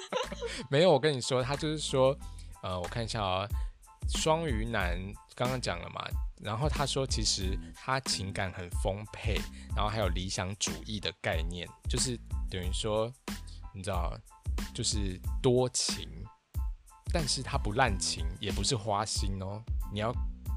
[0.70, 2.16] 没有，我跟你说，他就是说，
[2.62, 3.50] 呃，我看一下啊、哦，
[4.16, 4.98] 双鱼男
[5.36, 6.06] 刚刚讲了嘛，
[6.44, 9.40] 然后他说其实他情感很丰沛，
[9.76, 13.12] 然后还有理想主义的概念，就是等于说，
[13.74, 14.14] 你知道，
[14.74, 16.10] 就是多情，
[17.14, 20.14] 但是他不滥情，也不是花心哦，你要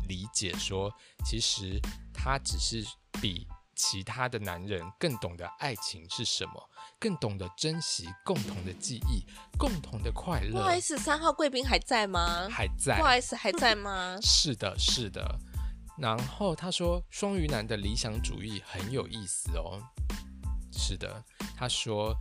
[0.09, 0.93] 理解说，
[1.25, 1.81] 其实
[2.13, 2.85] 他只是
[3.21, 3.47] 比。
[3.79, 9.23] 其他的男人更懂得爱情是什么，更懂得珍惜共同的记忆、
[9.59, 10.53] 共同的快乐。
[10.53, 12.49] 不好意思，三号贵宾还在吗？
[12.49, 12.97] 还在。
[12.97, 14.17] 不好意思，还在吗？
[14.23, 15.39] 是的，是的。
[15.99, 19.81] 然后他说，双鱼男的理想主义很有意思哦。
[20.73, 21.23] 是的，
[21.57, 22.15] 他说。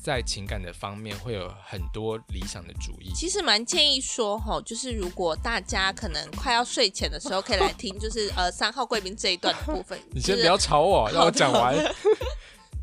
[0.00, 3.12] 在情感的方面会有很多理想的主义。
[3.12, 10.00] 其实蛮建议说吼，就是如果大家可能快要睡前的时候，可以来听，就是呃三号贵宾这一段的部分。
[10.14, 11.74] 你先不要吵我， 让我讲完。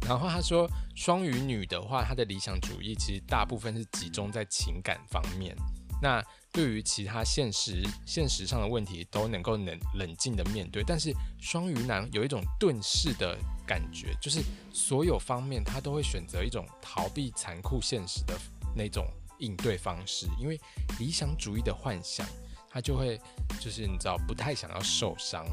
[0.05, 5.55] 然后他说，双鱼女的话，她的理想主义其实大部分是集中在情感方面。
[6.01, 6.21] 那
[6.53, 10.81] 对于其他现实现实上的问题，都能够冷冷静的面对。
[10.85, 11.11] 但是
[11.41, 13.37] 双鱼男有一种遁世的。
[13.65, 14.41] 感觉就是
[14.73, 18.37] 所有方面他都会选择一种逃避残酷现实的
[18.75, 19.07] 那种
[19.39, 20.59] 应对方式，因为
[20.99, 22.27] 理想主义的幻想，
[22.69, 23.17] 他就会
[23.61, 25.45] 就是你知道不太想要受伤，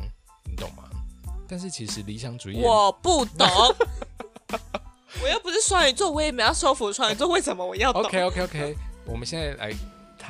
[0.44, 0.90] 你懂吗？
[1.48, 3.46] 但是其实理想主义我不懂，
[5.22, 9.72] 我又不是双鱼座，我也没有收服双鱼座，为什么我要懂？OK OK OK，我们现在来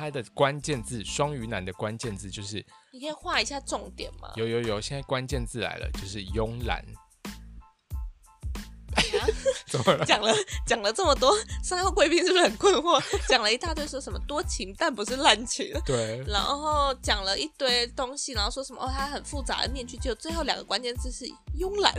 [0.01, 4.31] 他的关键字，双鱼男的关键字就是，你可以画一下重点吗？
[4.35, 6.83] 有有有，现在关键字来了，就是慵懒。
[9.67, 10.33] 怎么了讲了
[10.65, 12.99] 讲了这么多，三号贵宾是不是很困惑？
[13.29, 16.23] 讲了一大堆，说什么多情但不是滥情，对。
[16.27, 21.25] 然后讲了一堆东西，然后说什么哦，他很复杂的面具，就最后两个关键字是
[21.59, 21.93] 慵懒。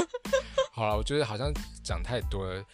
[0.72, 1.52] 好了，我觉得好像
[1.84, 2.64] 讲太多了，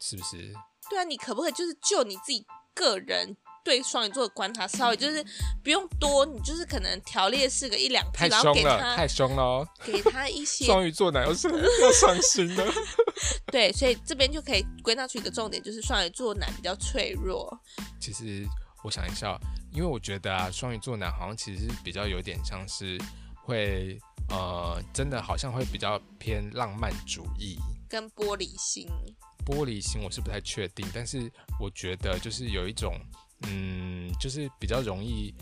[0.00, 0.52] 是不是？
[0.90, 3.36] 对啊，你可不可以就是就你自己个人？
[3.64, 5.24] 对双鱼座的观察，稍微就是
[5.62, 12.66] 不用多，你就是可能条列式个一两句，然后给他太凶了，哦， 给他一些双鱼座男友是要伤心的，
[13.52, 17.56] 对，所以这边就可以归纳出一个重点，就是双鱼座男比较脆弱。
[18.00, 18.46] 其实
[18.82, 19.38] 我想一下，
[19.72, 22.98] 因为我觉得啊，双鱼座男好像其实是比较有点像是
[23.44, 23.98] 会
[24.28, 28.88] 呃，真的好像会比较偏浪漫主义跟玻璃心。
[29.44, 32.94] 玻璃心我是不太确定，但是我觉得就是有一种
[33.48, 35.34] 嗯，就是比较容易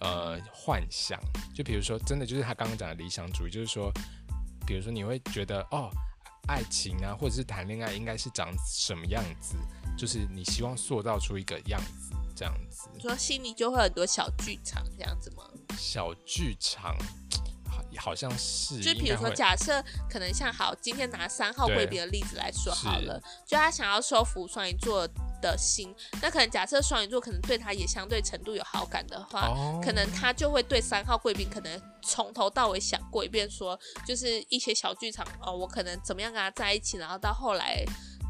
[0.00, 1.20] 呃幻想，
[1.54, 3.92] 就比如说真的就是他刚刚讲的理想主义，就是说，
[4.66, 5.90] 比如说你会觉得哦。
[6.48, 9.54] 爱情啊，或者是谈恋爱，应该是长什么样子？
[9.96, 12.88] 就是你希望塑造出一个样子，这样子。
[12.92, 15.44] 你说心里就会很多小剧场，这样子吗？
[15.78, 16.96] 小剧场，
[17.64, 18.80] 好，好像是。
[18.80, 25.08] 就比如说，假设可能像好，今天拿三号贵宾的例子来说好了，就他想要收服双鱼座
[25.42, 37.84] 的心，那可能假设双鱼座可能对他也相对程度有好感的话，哦、可能他就会对三号贵宾可能从头到尾想过一遍，说就是一些小剧场哦，我可能怎么样跟他在一起，然后到后来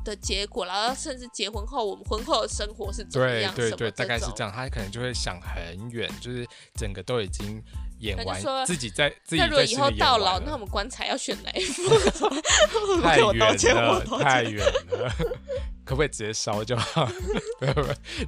[0.05, 3.55] 的结果，然后甚至结婚后我们婚后的生活是怎么样？
[3.55, 4.53] 对对对，大概是这样。
[4.53, 6.45] 他可能就会想很远，就是
[6.75, 7.63] 整个都已经
[8.03, 9.47] 演完，自己在自己在。
[9.47, 11.83] 那如果以后到老，那我们棺材要选哪一副？
[13.01, 15.11] 太远了，太远了。
[15.85, 17.09] 可不可以直接烧就好？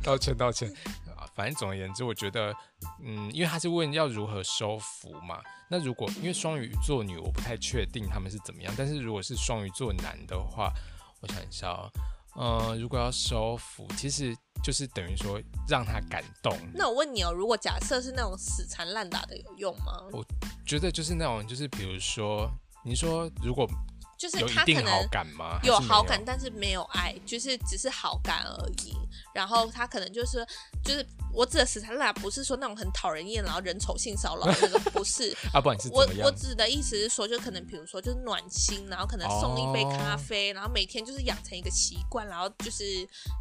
[0.03, 0.69] 道歉道歉
[1.17, 1.27] 啊！
[1.35, 2.55] 反正总而言之，我觉得，
[3.03, 5.39] 嗯，因为他是问要如何收服嘛。
[5.69, 8.73] 那如果因为双鱼座女，我不太确定他们是怎么样。
[8.77, 10.73] 但是如果是双鱼座男的话，
[11.21, 11.91] 我想一下哦，
[12.37, 16.57] 嗯，如果要收服，其实就是等于说让他感动。
[16.75, 20.01] 那我问你哦，如果假设是那种死缠烂打的，有用吗？
[20.13, 20.25] 我
[20.67, 22.51] 觉得就是那种，就是比如说，
[22.85, 23.69] 你说如果。
[24.17, 25.61] 就是他可能有好感吗？
[25.63, 28.95] 有好感，但是没有爱，就是只是好感而已。
[29.35, 30.47] 然后他可能就是
[30.85, 34.47] 就是我指的死缠烂打，不是说那种很讨人厌，然后人丑性骚扰
[34.93, 35.37] 不是。
[35.53, 42.85] 啊，不然是我我指的意思是说，就可能比如说就是暖心，然后可能送一杯咖啡，哦、然后每天就是养成一个习惯，然后就是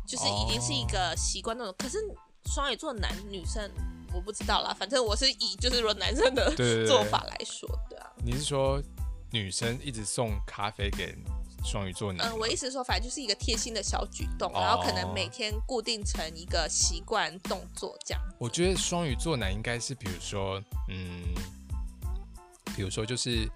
[0.07, 1.73] 就是已经是一个习惯那种。
[1.77, 1.97] 可是
[2.51, 3.69] 双鱼座男女生
[4.13, 6.51] 我不知道啦，反正我是以就是说男生的
[6.87, 8.09] 做法来说，的啊。
[8.25, 8.81] 你是说？
[9.33, 11.17] 女生一直送咖啡给
[11.65, 18.21] 双鱼座男，嗯，我意思是说，反正就是一个贴心的小举动，哦、然后可能每天固定成一个习惯动作这样。
[18.37, 21.23] 我觉得双鱼座男应该是，比如说，嗯，
[22.75, 23.49] 比如说就是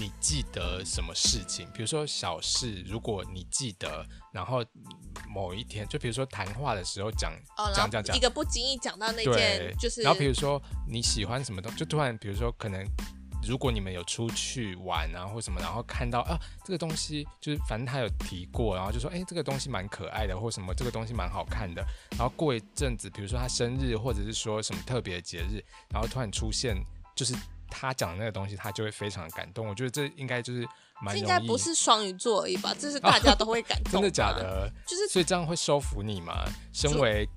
[0.00, 4.64] 你记得什么事情，比如说小事，如果你记得，然后
[5.28, 12.84] 某一天，就比如说谈话的时候讲，哦，讲讲讲，一个不经意讲到那件，就是，然后比如说你喜欢什么东西，就突然，比如说可能。
[13.42, 21.84] 如果你们有出去玩啊，或什么，然后看到啊，这个东西就是反正他有提过，然后就说，哎，这个东西蛮可爱的，或什么，这个东西蛮好看的。
[22.12, 26.76] 然后过一阵子，比如说他生日，或者是说什么特别的节日，然后突然出现，
[27.14, 27.34] 就是
[27.70, 29.66] 他讲的那个东西，他就会非常的感动。
[29.66, 30.66] 我觉得这应该就是
[31.00, 32.74] 蛮应该不是双鱼座而已吧？
[32.78, 33.92] 这是大家都会感动。
[33.94, 34.70] 真的假的？
[34.86, 36.44] 就是所以这样会收服你吗？
[36.72, 37.28] 身为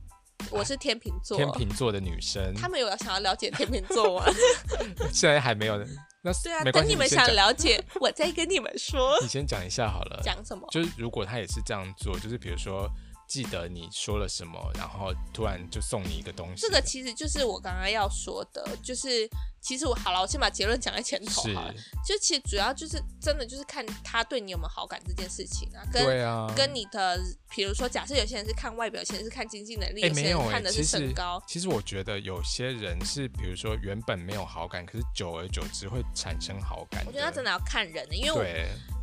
[0.54, 4.26] 我是天秤座，天秤座的女生，他们有想要了解天秤座吗？
[5.12, 5.78] 现在还没有。
[6.22, 9.18] 那对啊，等你们想了解，我再跟你们说。
[9.22, 10.22] 你先讲一下好了。
[10.24, 10.66] 讲什么？
[10.72, 12.90] 就是如果他也是这样做，就是比如说
[13.34, 16.62] 记得你说了什么，然后突然就送你一个东西。
[16.62, 19.28] 这个其实就是我刚刚要说的，就是。
[19.66, 21.74] 其实我好了，我先把结论讲在前头好了。
[22.06, 27.18] 就其实主要就是真的就是看他对你有没有好感这件事情啊，跟对啊，跟你的，
[27.50, 31.42] 比如说假设有些人是看外表，有些人是看经济能力，有些人看的是身高。
[31.48, 37.02] 其实我觉得有些人是，比如说原本没有好感，可是久而久之会产生好感。
[37.08, 38.44] 我觉得他真的要看人的，因为我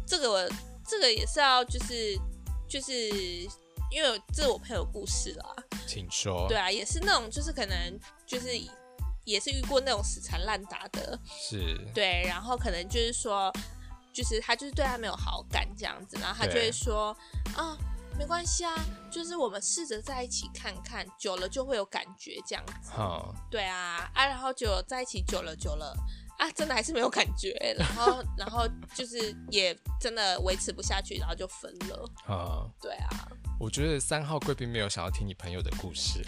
[0.06, 0.46] 这个我
[0.86, 2.20] 这个也是要就是
[2.68, 3.48] 就是
[3.90, 5.54] 因为这是我朋友故事啦，
[5.86, 6.46] 请说。
[6.48, 7.76] 对啊，也是那种就是可能
[8.26, 8.48] 就是。
[9.26, 11.78] 也是遇过那种死缠烂打的，是。
[11.94, 13.52] 对，然后可能就是说，
[14.14, 17.76] 就是他就是对他没有好感这样子，然后他就会说，对啊，
[18.18, 18.74] 没关系啊，
[19.12, 23.32] 就是我们试着在一起看看，久了就会有感觉这样子，好。
[23.50, 25.94] 对啊，啊，然后就在一起久了久了，
[26.38, 32.68] 啊，真的还是没有感觉， 然后然后就是也真的维持不下去，然后就分了，好。
[32.80, 33.28] 对啊。
[33.60, 36.24] 我觉得三号贵宾没有想要听你朋友的故事，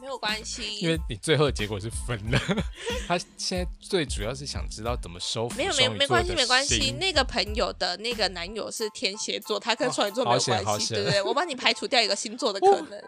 [0.00, 2.40] 没有关系， 因为你最后的结果是分了。
[3.08, 5.56] 他现在最主要是想知道怎么收服。
[5.56, 11.20] 没有没没关系没关系，那个朋友的那个男友是天蝎座，他跟双鱼座没有关系，对不对？
[11.22, 13.02] 我帮你排除掉一个星座的可能。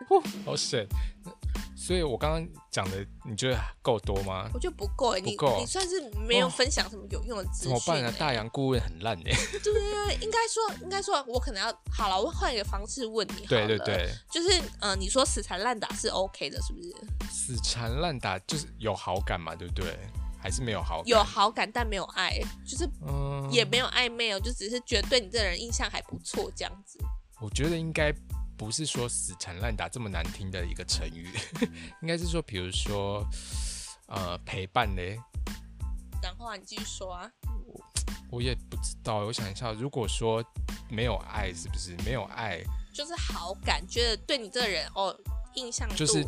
[0.44, 0.84] 好险。
[1.80, 4.50] 所以，我刚刚讲的，你觉得够多吗？
[4.52, 7.70] 我觉得不够哎，你你算是没有分享什么有用的资讯。
[7.70, 8.12] 怎么办呢？
[8.18, 9.22] 大洋顾问很烂哎。
[9.62, 13.46] 对对对，应该说，应该说，我可能要好了，我换一个方式问你。
[13.46, 16.92] 对对对，就是呃，你说死缠烂打是 OK 的，是不是？
[17.30, 19.96] 死缠烂打就是有好感嘛，对不对？
[20.40, 21.06] 还是没有好感？
[21.06, 26.98] 有好感但没有爱，就是嗯，也没有暧昧哦，就只是觉得对你这个人印象还不错这样子。
[27.40, 28.12] 我觉得应该
[28.58, 31.28] 不是说死缠烂打这么难听的一个成语，
[32.02, 33.24] 应该是说，比如说
[34.08, 35.16] 呃陪伴嘞。
[36.20, 37.30] 然后啊，你继续说啊。
[37.66, 37.80] 我，
[38.32, 40.44] 我也不知道，我想一下，如果说
[40.90, 42.60] 没有爱，是不是没有爱？
[42.92, 45.16] 就是好感，觉得对你这个人哦，
[45.54, 46.26] 印象就是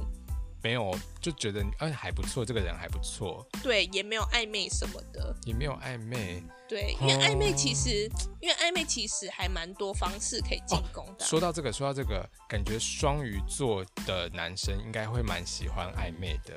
[0.63, 3.47] 没有，就觉得哎还不错，这个人还不错。
[3.63, 6.43] 对，也没有暧昧什么的，也没有暧昧。
[6.69, 11.25] 对，因为暧昧其实，哦、因为暧昧其实还蛮多方式可以进攻的、啊哦。
[11.25, 16.55] 说到这个，说到这个，感觉双鱼座的男生应该会蛮喜欢暧昧的。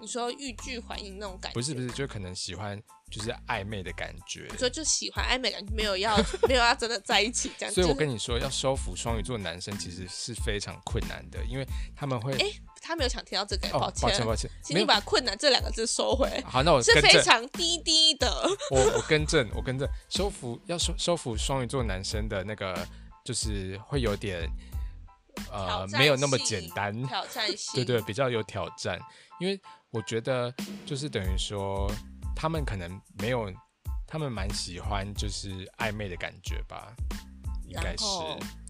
[0.00, 1.54] 你说欲拒还迎那种感觉？
[1.54, 2.80] 不是不是，就可能喜欢
[3.10, 4.48] 就是暧昧的感觉。
[4.50, 6.16] 你说就喜欢暧昧感觉，没有要
[6.48, 7.74] 没有要真的在一起这样。
[7.74, 12.32] 所以我跟你说，要收服双鱼座男生其实是非常困难的，因为他们会。
[12.32, 16.42] 哎、欸，他没有想听到这个，哦、抱歉抱歉，请你把“困难”这两个字收回。
[16.46, 18.48] 好，那我是非常低低的。
[18.70, 22.74] 我我更正，我更正，收服要收收服双鱼座男生的那个，
[23.24, 24.48] 就是会有点
[25.52, 28.98] 呃没有那么简单，挑战 性，对对，比较有挑战，
[29.38, 29.60] 因为。
[29.92, 30.54] 我觉得
[30.86, 31.90] 就是等于说，
[32.36, 32.88] 他们可能
[33.18, 33.52] 没有，
[34.06, 36.94] 他们蛮喜欢就是暧昧的感觉吧，
[37.66, 38.04] 应该是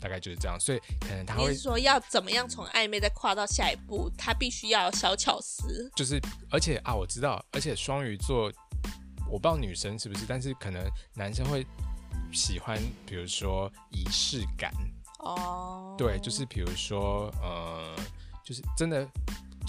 [0.00, 5.90] 大概就是这样，所以可能他会说要怎么样从暧昧再跨到下一步，他必须要有小巧思。
[5.94, 6.18] 就是
[6.50, 8.50] 而且啊，我知道，而且双鱼座，
[9.26, 10.82] 我不知道女生是不是，但是可能
[11.14, 11.66] 男生会
[12.32, 14.72] 喜欢，比如说仪式感
[15.18, 17.94] 哦，对，就是比如说呃，
[18.42, 19.06] 就是真的。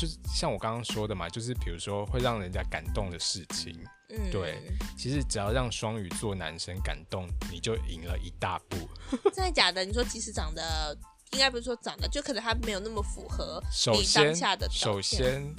[0.02, 3.72] 就是像我刚刚说的嘛，就是比如说会让人家感动的事情，
[4.10, 4.60] 嗯，对，
[4.98, 8.78] 其实只要让双鱼座男生感动，你就赢了一大步。
[9.32, 9.86] 真的假的？
[9.86, 10.98] 你说即使长得，
[11.34, 13.62] 应该不是说长得，就可能他没有那么符合
[13.94, 15.56] 你当下的首先，首先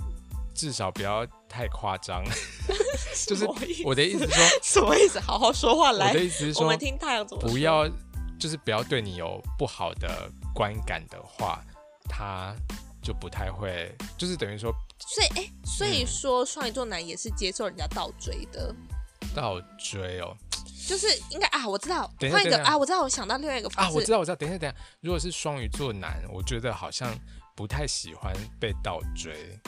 [0.53, 2.25] 至少不要太夸张。
[3.25, 3.47] 就是
[3.85, 5.21] 我的意思说， 什么意思？
[5.21, 6.09] 好好说话来。
[6.09, 7.49] 我的意思是说，我们听太阳怎么说。
[7.49, 7.89] 不要，
[8.41, 11.63] 就是不要对你有不好的观感的话，
[12.09, 12.53] 他。
[13.03, 18.75] 就不太会，就是等于说，所以哎、欸，所以说双鱼座男也是接受人家倒追的，
[19.35, 20.37] 倒追哦，
[20.89, 27.13] 就是应该啊，我知道，换一个啊，我知道，我想到另外一个方式啊，我知道，我知道，等一下，等一下，如果是双鱼座男，我觉得好像
[27.57, 29.59] 不太喜欢被倒追，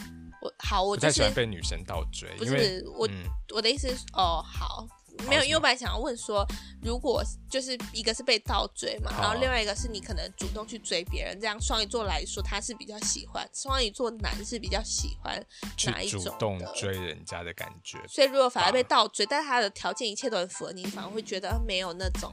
[0.40, 3.24] 我好，我、就是、不太喜欢被女生倒追，不是我、嗯、
[3.54, 4.86] 我的意思是哦，好。
[5.28, 6.46] 没有，因为我本来想要问说，
[6.82, 15.42] 如果就是一个是被倒追嘛，然后另外一个是你可能主动去追别人，这样双鱼座来说他是比较喜欢，双鱼座男是比较喜欢
[15.86, 16.22] 哪一种？
[16.22, 17.98] 主动追人家的感觉。
[18.06, 22.32] 所以如果反而被倒追，但是他的条件一切都很符合，你反而会觉得没有那种。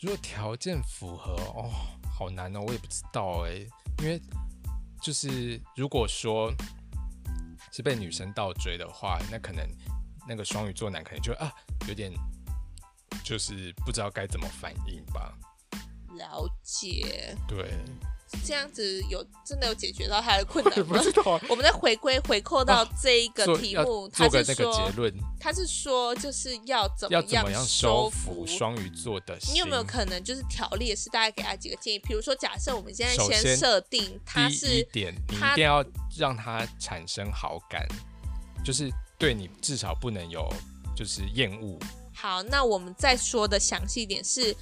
[0.00, 1.70] 如果条件符合哦，
[2.12, 3.66] 好难哦，我也不知道哎，
[4.02, 4.20] 因为
[5.00, 6.52] 就是如果说
[7.70, 9.64] 是被女生倒追的话，那可能。
[10.28, 11.52] 那个双鱼座男可能就啊，
[11.88, 12.12] 有点
[13.24, 15.32] 就是不知道该怎么反应吧。
[16.16, 17.36] 了解。
[17.46, 17.70] 对。
[18.44, 20.98] 这样子有真的有解决到他的困难吗？
[20.98, 21.40] 不知道。
[21.48, 29.54] 我们再回归回扣到这一个题目，他是说结论，他是说就是要怎么样收服双鱼座的心？
[29.54, 32.00] 你有没有可能就是条列式大概给他几个建议？
[32.00, 35.84] 比如说，假设我们现在先设定他是第一点，你一定要
[36.18, 37.86] 让他产生好感，
[38.64, 38.90] 就是。
[39.18, 40.48] 对你至少不能有
[40.94, 41.78] 就是厌恶。
[42.14, 44.54] 好，那我们再说的详细一点是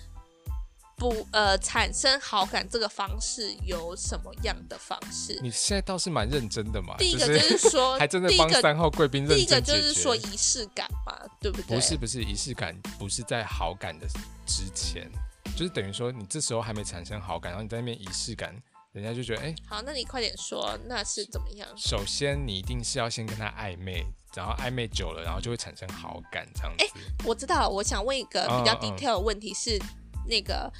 [0.96, 5.38] 不呃产生好感这个方式有什么样的方式？
[5.42, 6.96] 你现在倒是蛮认真的嘛。
[6.98, 9.38] 第一个就是 说，还真的帮三号贵宾认真。
[9.38, 11.76] 第一个就是说仪式感嘛，对不对？
[11.76, 14.06] 不是不是仪式感，不是在好感的
[14.46, 15.10] 之前，
[15.56, 18.54] 就是等于说你这时候还没产生好感，然后你在那边仪式感。
[18.92, 21.68] 人家就觉得哎，好，那你快点说，那是怎么样？
[21.76, 26.84] 首先，你一定是要先跟他暧昧，然后暧昧久了，然后就会产生好感，这样子。
[26.84, 26.88] 哎，
[27.24, 30.72] 我知道了，我想问一个比较 detail 的问题是，嗯嗯、那个，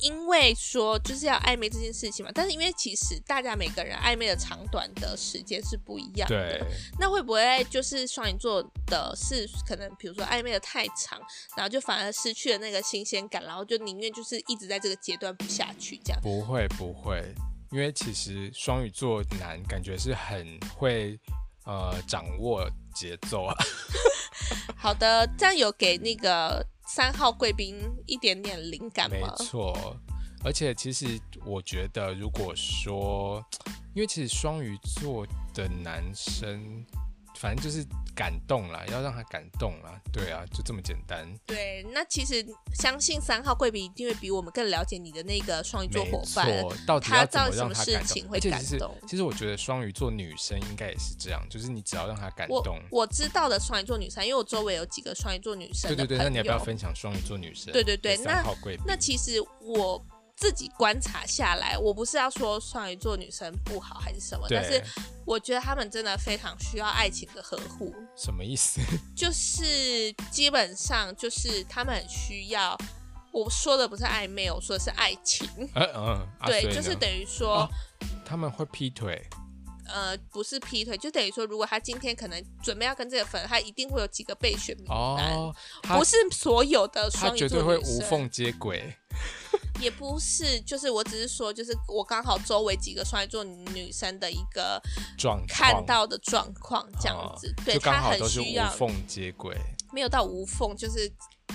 [0.00, 6.66] 因为说就是要暧昧这件事情嘛，但是因为其实大家每个人暧昧的长短的时间是不一样的，对。
[6.98, 11.20] 那会不会就是双鱼座的是可能，比如说暧昧的太长，
[11.56, 16.20] 然后就反而失去了那个新鲜感，然后就宁愿就是一直在这个阶段不下去，这样？
[16.22, 17.22] 不会，不会。
[17.70, 21.20] 因为其实双鱼座男感觉是很会
[21.68, 23.54] 呃掌握节奏啊。
[24.74, 29.34] 好的，这样有给那个三号贵宾一点点灵感吗？
[29.38, 29.96] 没错，
[30.44, 33.44] 而且其实我觉得，如果说，
[33.94, 36.84] 因为其实双鱼座的男生
[37.38, 37.86] 反正就是
[38.16, 40.00] 感动啦，要让他感动啦。
[40.12, 41.24] 对啊，就这么简单。
[41.46, 46.48] 对，那其实相信三号贵宾一定会比我们更了解你的那个双鱼座伙伴，
[46.84, 48.02] 到底要怎么让他感动？
[48.02, 48.92] 事情会感动。
[49.06, 52.80] 其实我觉得双鱼座女生应该也是这样，就是你只要让他感动。
[52.90, 55.88] 我，我知道的双鱼座女生，因为我周围有几个双鱼座女生。
[55.88, 57.72] 对对对，那你要不要分享双鱼座女生？
[57.72, 58.44] 对对对，那
[58.84, 60.04] 那其实我。
[60.38, 64.80] 自己观察下来，我不是要说双鱼座女生不好还是什么，但是
[65.24, 67.92] 我觉得他们真的非常需要爱情的呵护。
[68.16, 68.80] 什么意思？
[69.16, 72.78] 就是基本上就是他们很需要。
[73.30, 75.46] 我说的不是暧昧，我说的是爱情。
[75.74, 77.68] 嗯嗯，对，就是等于说、哦、
[78.24, 79.22] 他们会劈腿。
[79.88, 85.34] 呃，不是劈腿，就等于说，如果他今天可能准备要跟这个粉，他一定会有几个备选名单。
[85.34, 88.94] 哦，不是所有的双鱼座，他绝对会无缝接轨。
[89.80, 94.80] 也不是，就是我只是说，就是我刚好周围几个双鱼座女生的一个
[95.16, 99.56] 状看到的状况这样子，哦、对，他很需要无缝接轨，
[99.92, 101.10] 没有到无缝，就是。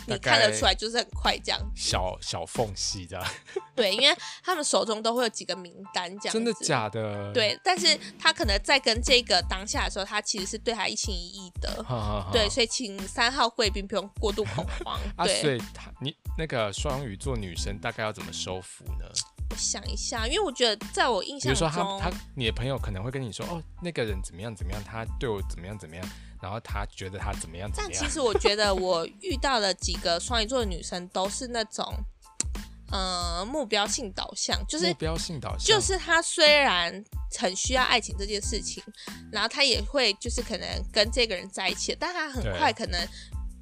[0.07, 3.25] 你看得出来，就是很快这样，小小缝隙这样。
[3.75, 6.33] 对，因为他们手中都会有几个名单这样。
[6.33, 7.31] 真的假的？
[7.33, 11.83] 对，但是他可能在跟这个当下的时候，他其实是对他一心一意的。
[11.83, 12.31] 好好好。
[12.31, 14.99] 对，所以请三号贵宾不用过度恐慌。
[15.15, 19.05] 啊，所以他你那个双鱼座女生大概要怎么收服呢？
[19.49, 26.05] 我想一下，因为我觉得在我印象中，比如说他他你的朋友可能会跟你说，哦，那个人怎么样怎么样，他对我怎么样怎么样。
[26.43, 27.71] 然后他觉得他怎么样？
[27.71, 27.91] 怎么样？
[27.97, 31.95] 但其实我觉得我遇到的几个双鱼座的女生都是那种，
[32.91, 37.01] 呃，目标性导向，就是目标性导向，就是她虽然
[37.39, 38.83] 很需要爱情这件事情，
[39.31, 42.99] 然后她也会就是可能跟这个人在一起，但她很快可能，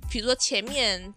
[0.10, 1.14] 比如说前面。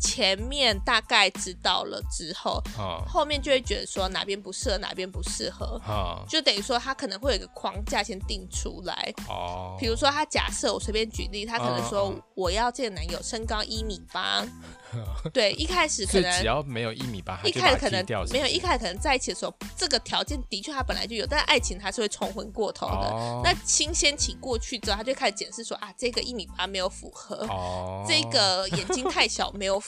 [0.00, 9.12] 前面大概知道了之后，哦、后面就会觉得说哪边不适合，哪边不适合，哦、就等于说他可能会有一个框架先定出来。
[9.28, 14.46] 哦，比如说他假设我随便举例，他可能说我要这个男友身高一米八。
[15.34, 23.10] 对，一开始可能只要没有一米八，一开始可能没有，一开始可能在一起的时候，这个条件的确他本来就有，但爱情他是会冲昏过头的。
[23.10, 29.87] 哦、那新鲜期过去之后，他就开始检视说啊，这个一米八没有符合，哦、这个眼睛太小没有符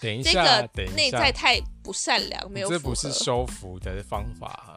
[0.00, 4.76] 等一下，这个内在太不善良没有符合，这不是收服的方法。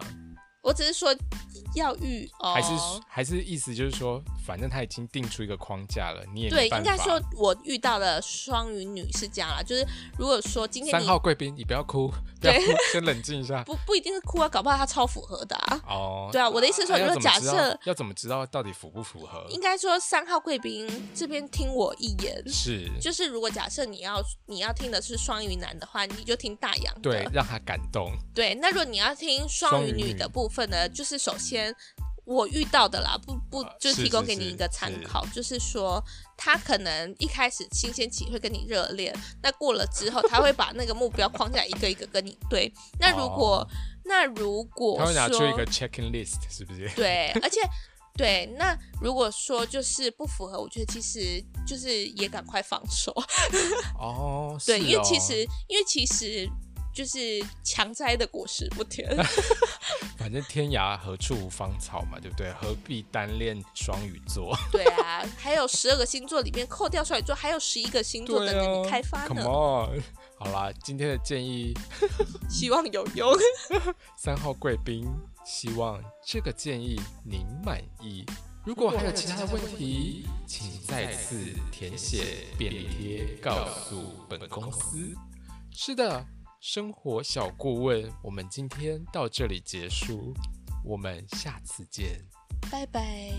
[0.64, 1.16] 我只是说。
[1.76, 2.70] 要遇哦，还是
[3.08, 9.84] 还是意思就是说，反正他已经定出一个框架了，你也对，应该说我遇到的双鱼女是这样啦，就是
[10.16, 12.10] 如果说今天三号贵宾，你不要哭，
[12.40, 15.82] 不要哭，对先冷静一下，不不一定是哭啊，搞不好他超符合的啊。
[15.88, 19.44] 哦，对啊，我的意思是说，如果假设要怎么知道到底符不符合？
[19.50, 28.12] 应该说三号贵宾这边听我一言，是，就是如果假设你要你要听的是双鱼男的话，你就听大洋，对，让他感动。
[28.36, 31.76] 对，那如果你要听双鱼女的部分呢，就是首先。
[32.26, 36.02] 我遇到的啦，不不，就是提供给你一个参考，是是是就是说
[36.38, 42.74] 他可能一开始新鲜期会跟你热恋，那过了之后他会把那个目标框架一个一个跟你对。
[42.98, 43.68] 那如果、哦、
[44.06, 46.90] 那如果他会拿出一个 checking list，是不是？
[46.96, 47.60] 对，而且
[48.16, 53.14] 对，那如果说就是不符合，我觉得其实就是也赶快放手。
[54.00, 56.50] 哦，对，哦、因为其实因为其实。
[56.94, 59.10] 就是强摘的果实不甜，
[60.16, 62.54] 反正天涯何处无芳草嘛，对不对？
[62.54, 64.56] 何必单恋双鱼座？
[64.72, 69.42] 对啊，还有十二个星座里面扣掉双鱼座，还有十一个星座等着你开发呢。
[69.42, 70.04] Come on，
[70.38, 71.74] 好啦，今天的建议
[72.48, 73.34] 希望有用。
[74.16, 75.06] 三号贵宾，
[75.44, 78.24] 希望这个建议您满意。
[78.66, 81.36] 如果还有其他的问题，请再次
[81.72, 85.14] 填写便利贴告诉本公司。
[85.72, 86.26] 是的。
[86.66, 90.34] 生活小顾问我们今天到这里结束
[90.82, 92.22] 我们下次见。
[92.72, 93.34] 拜拜。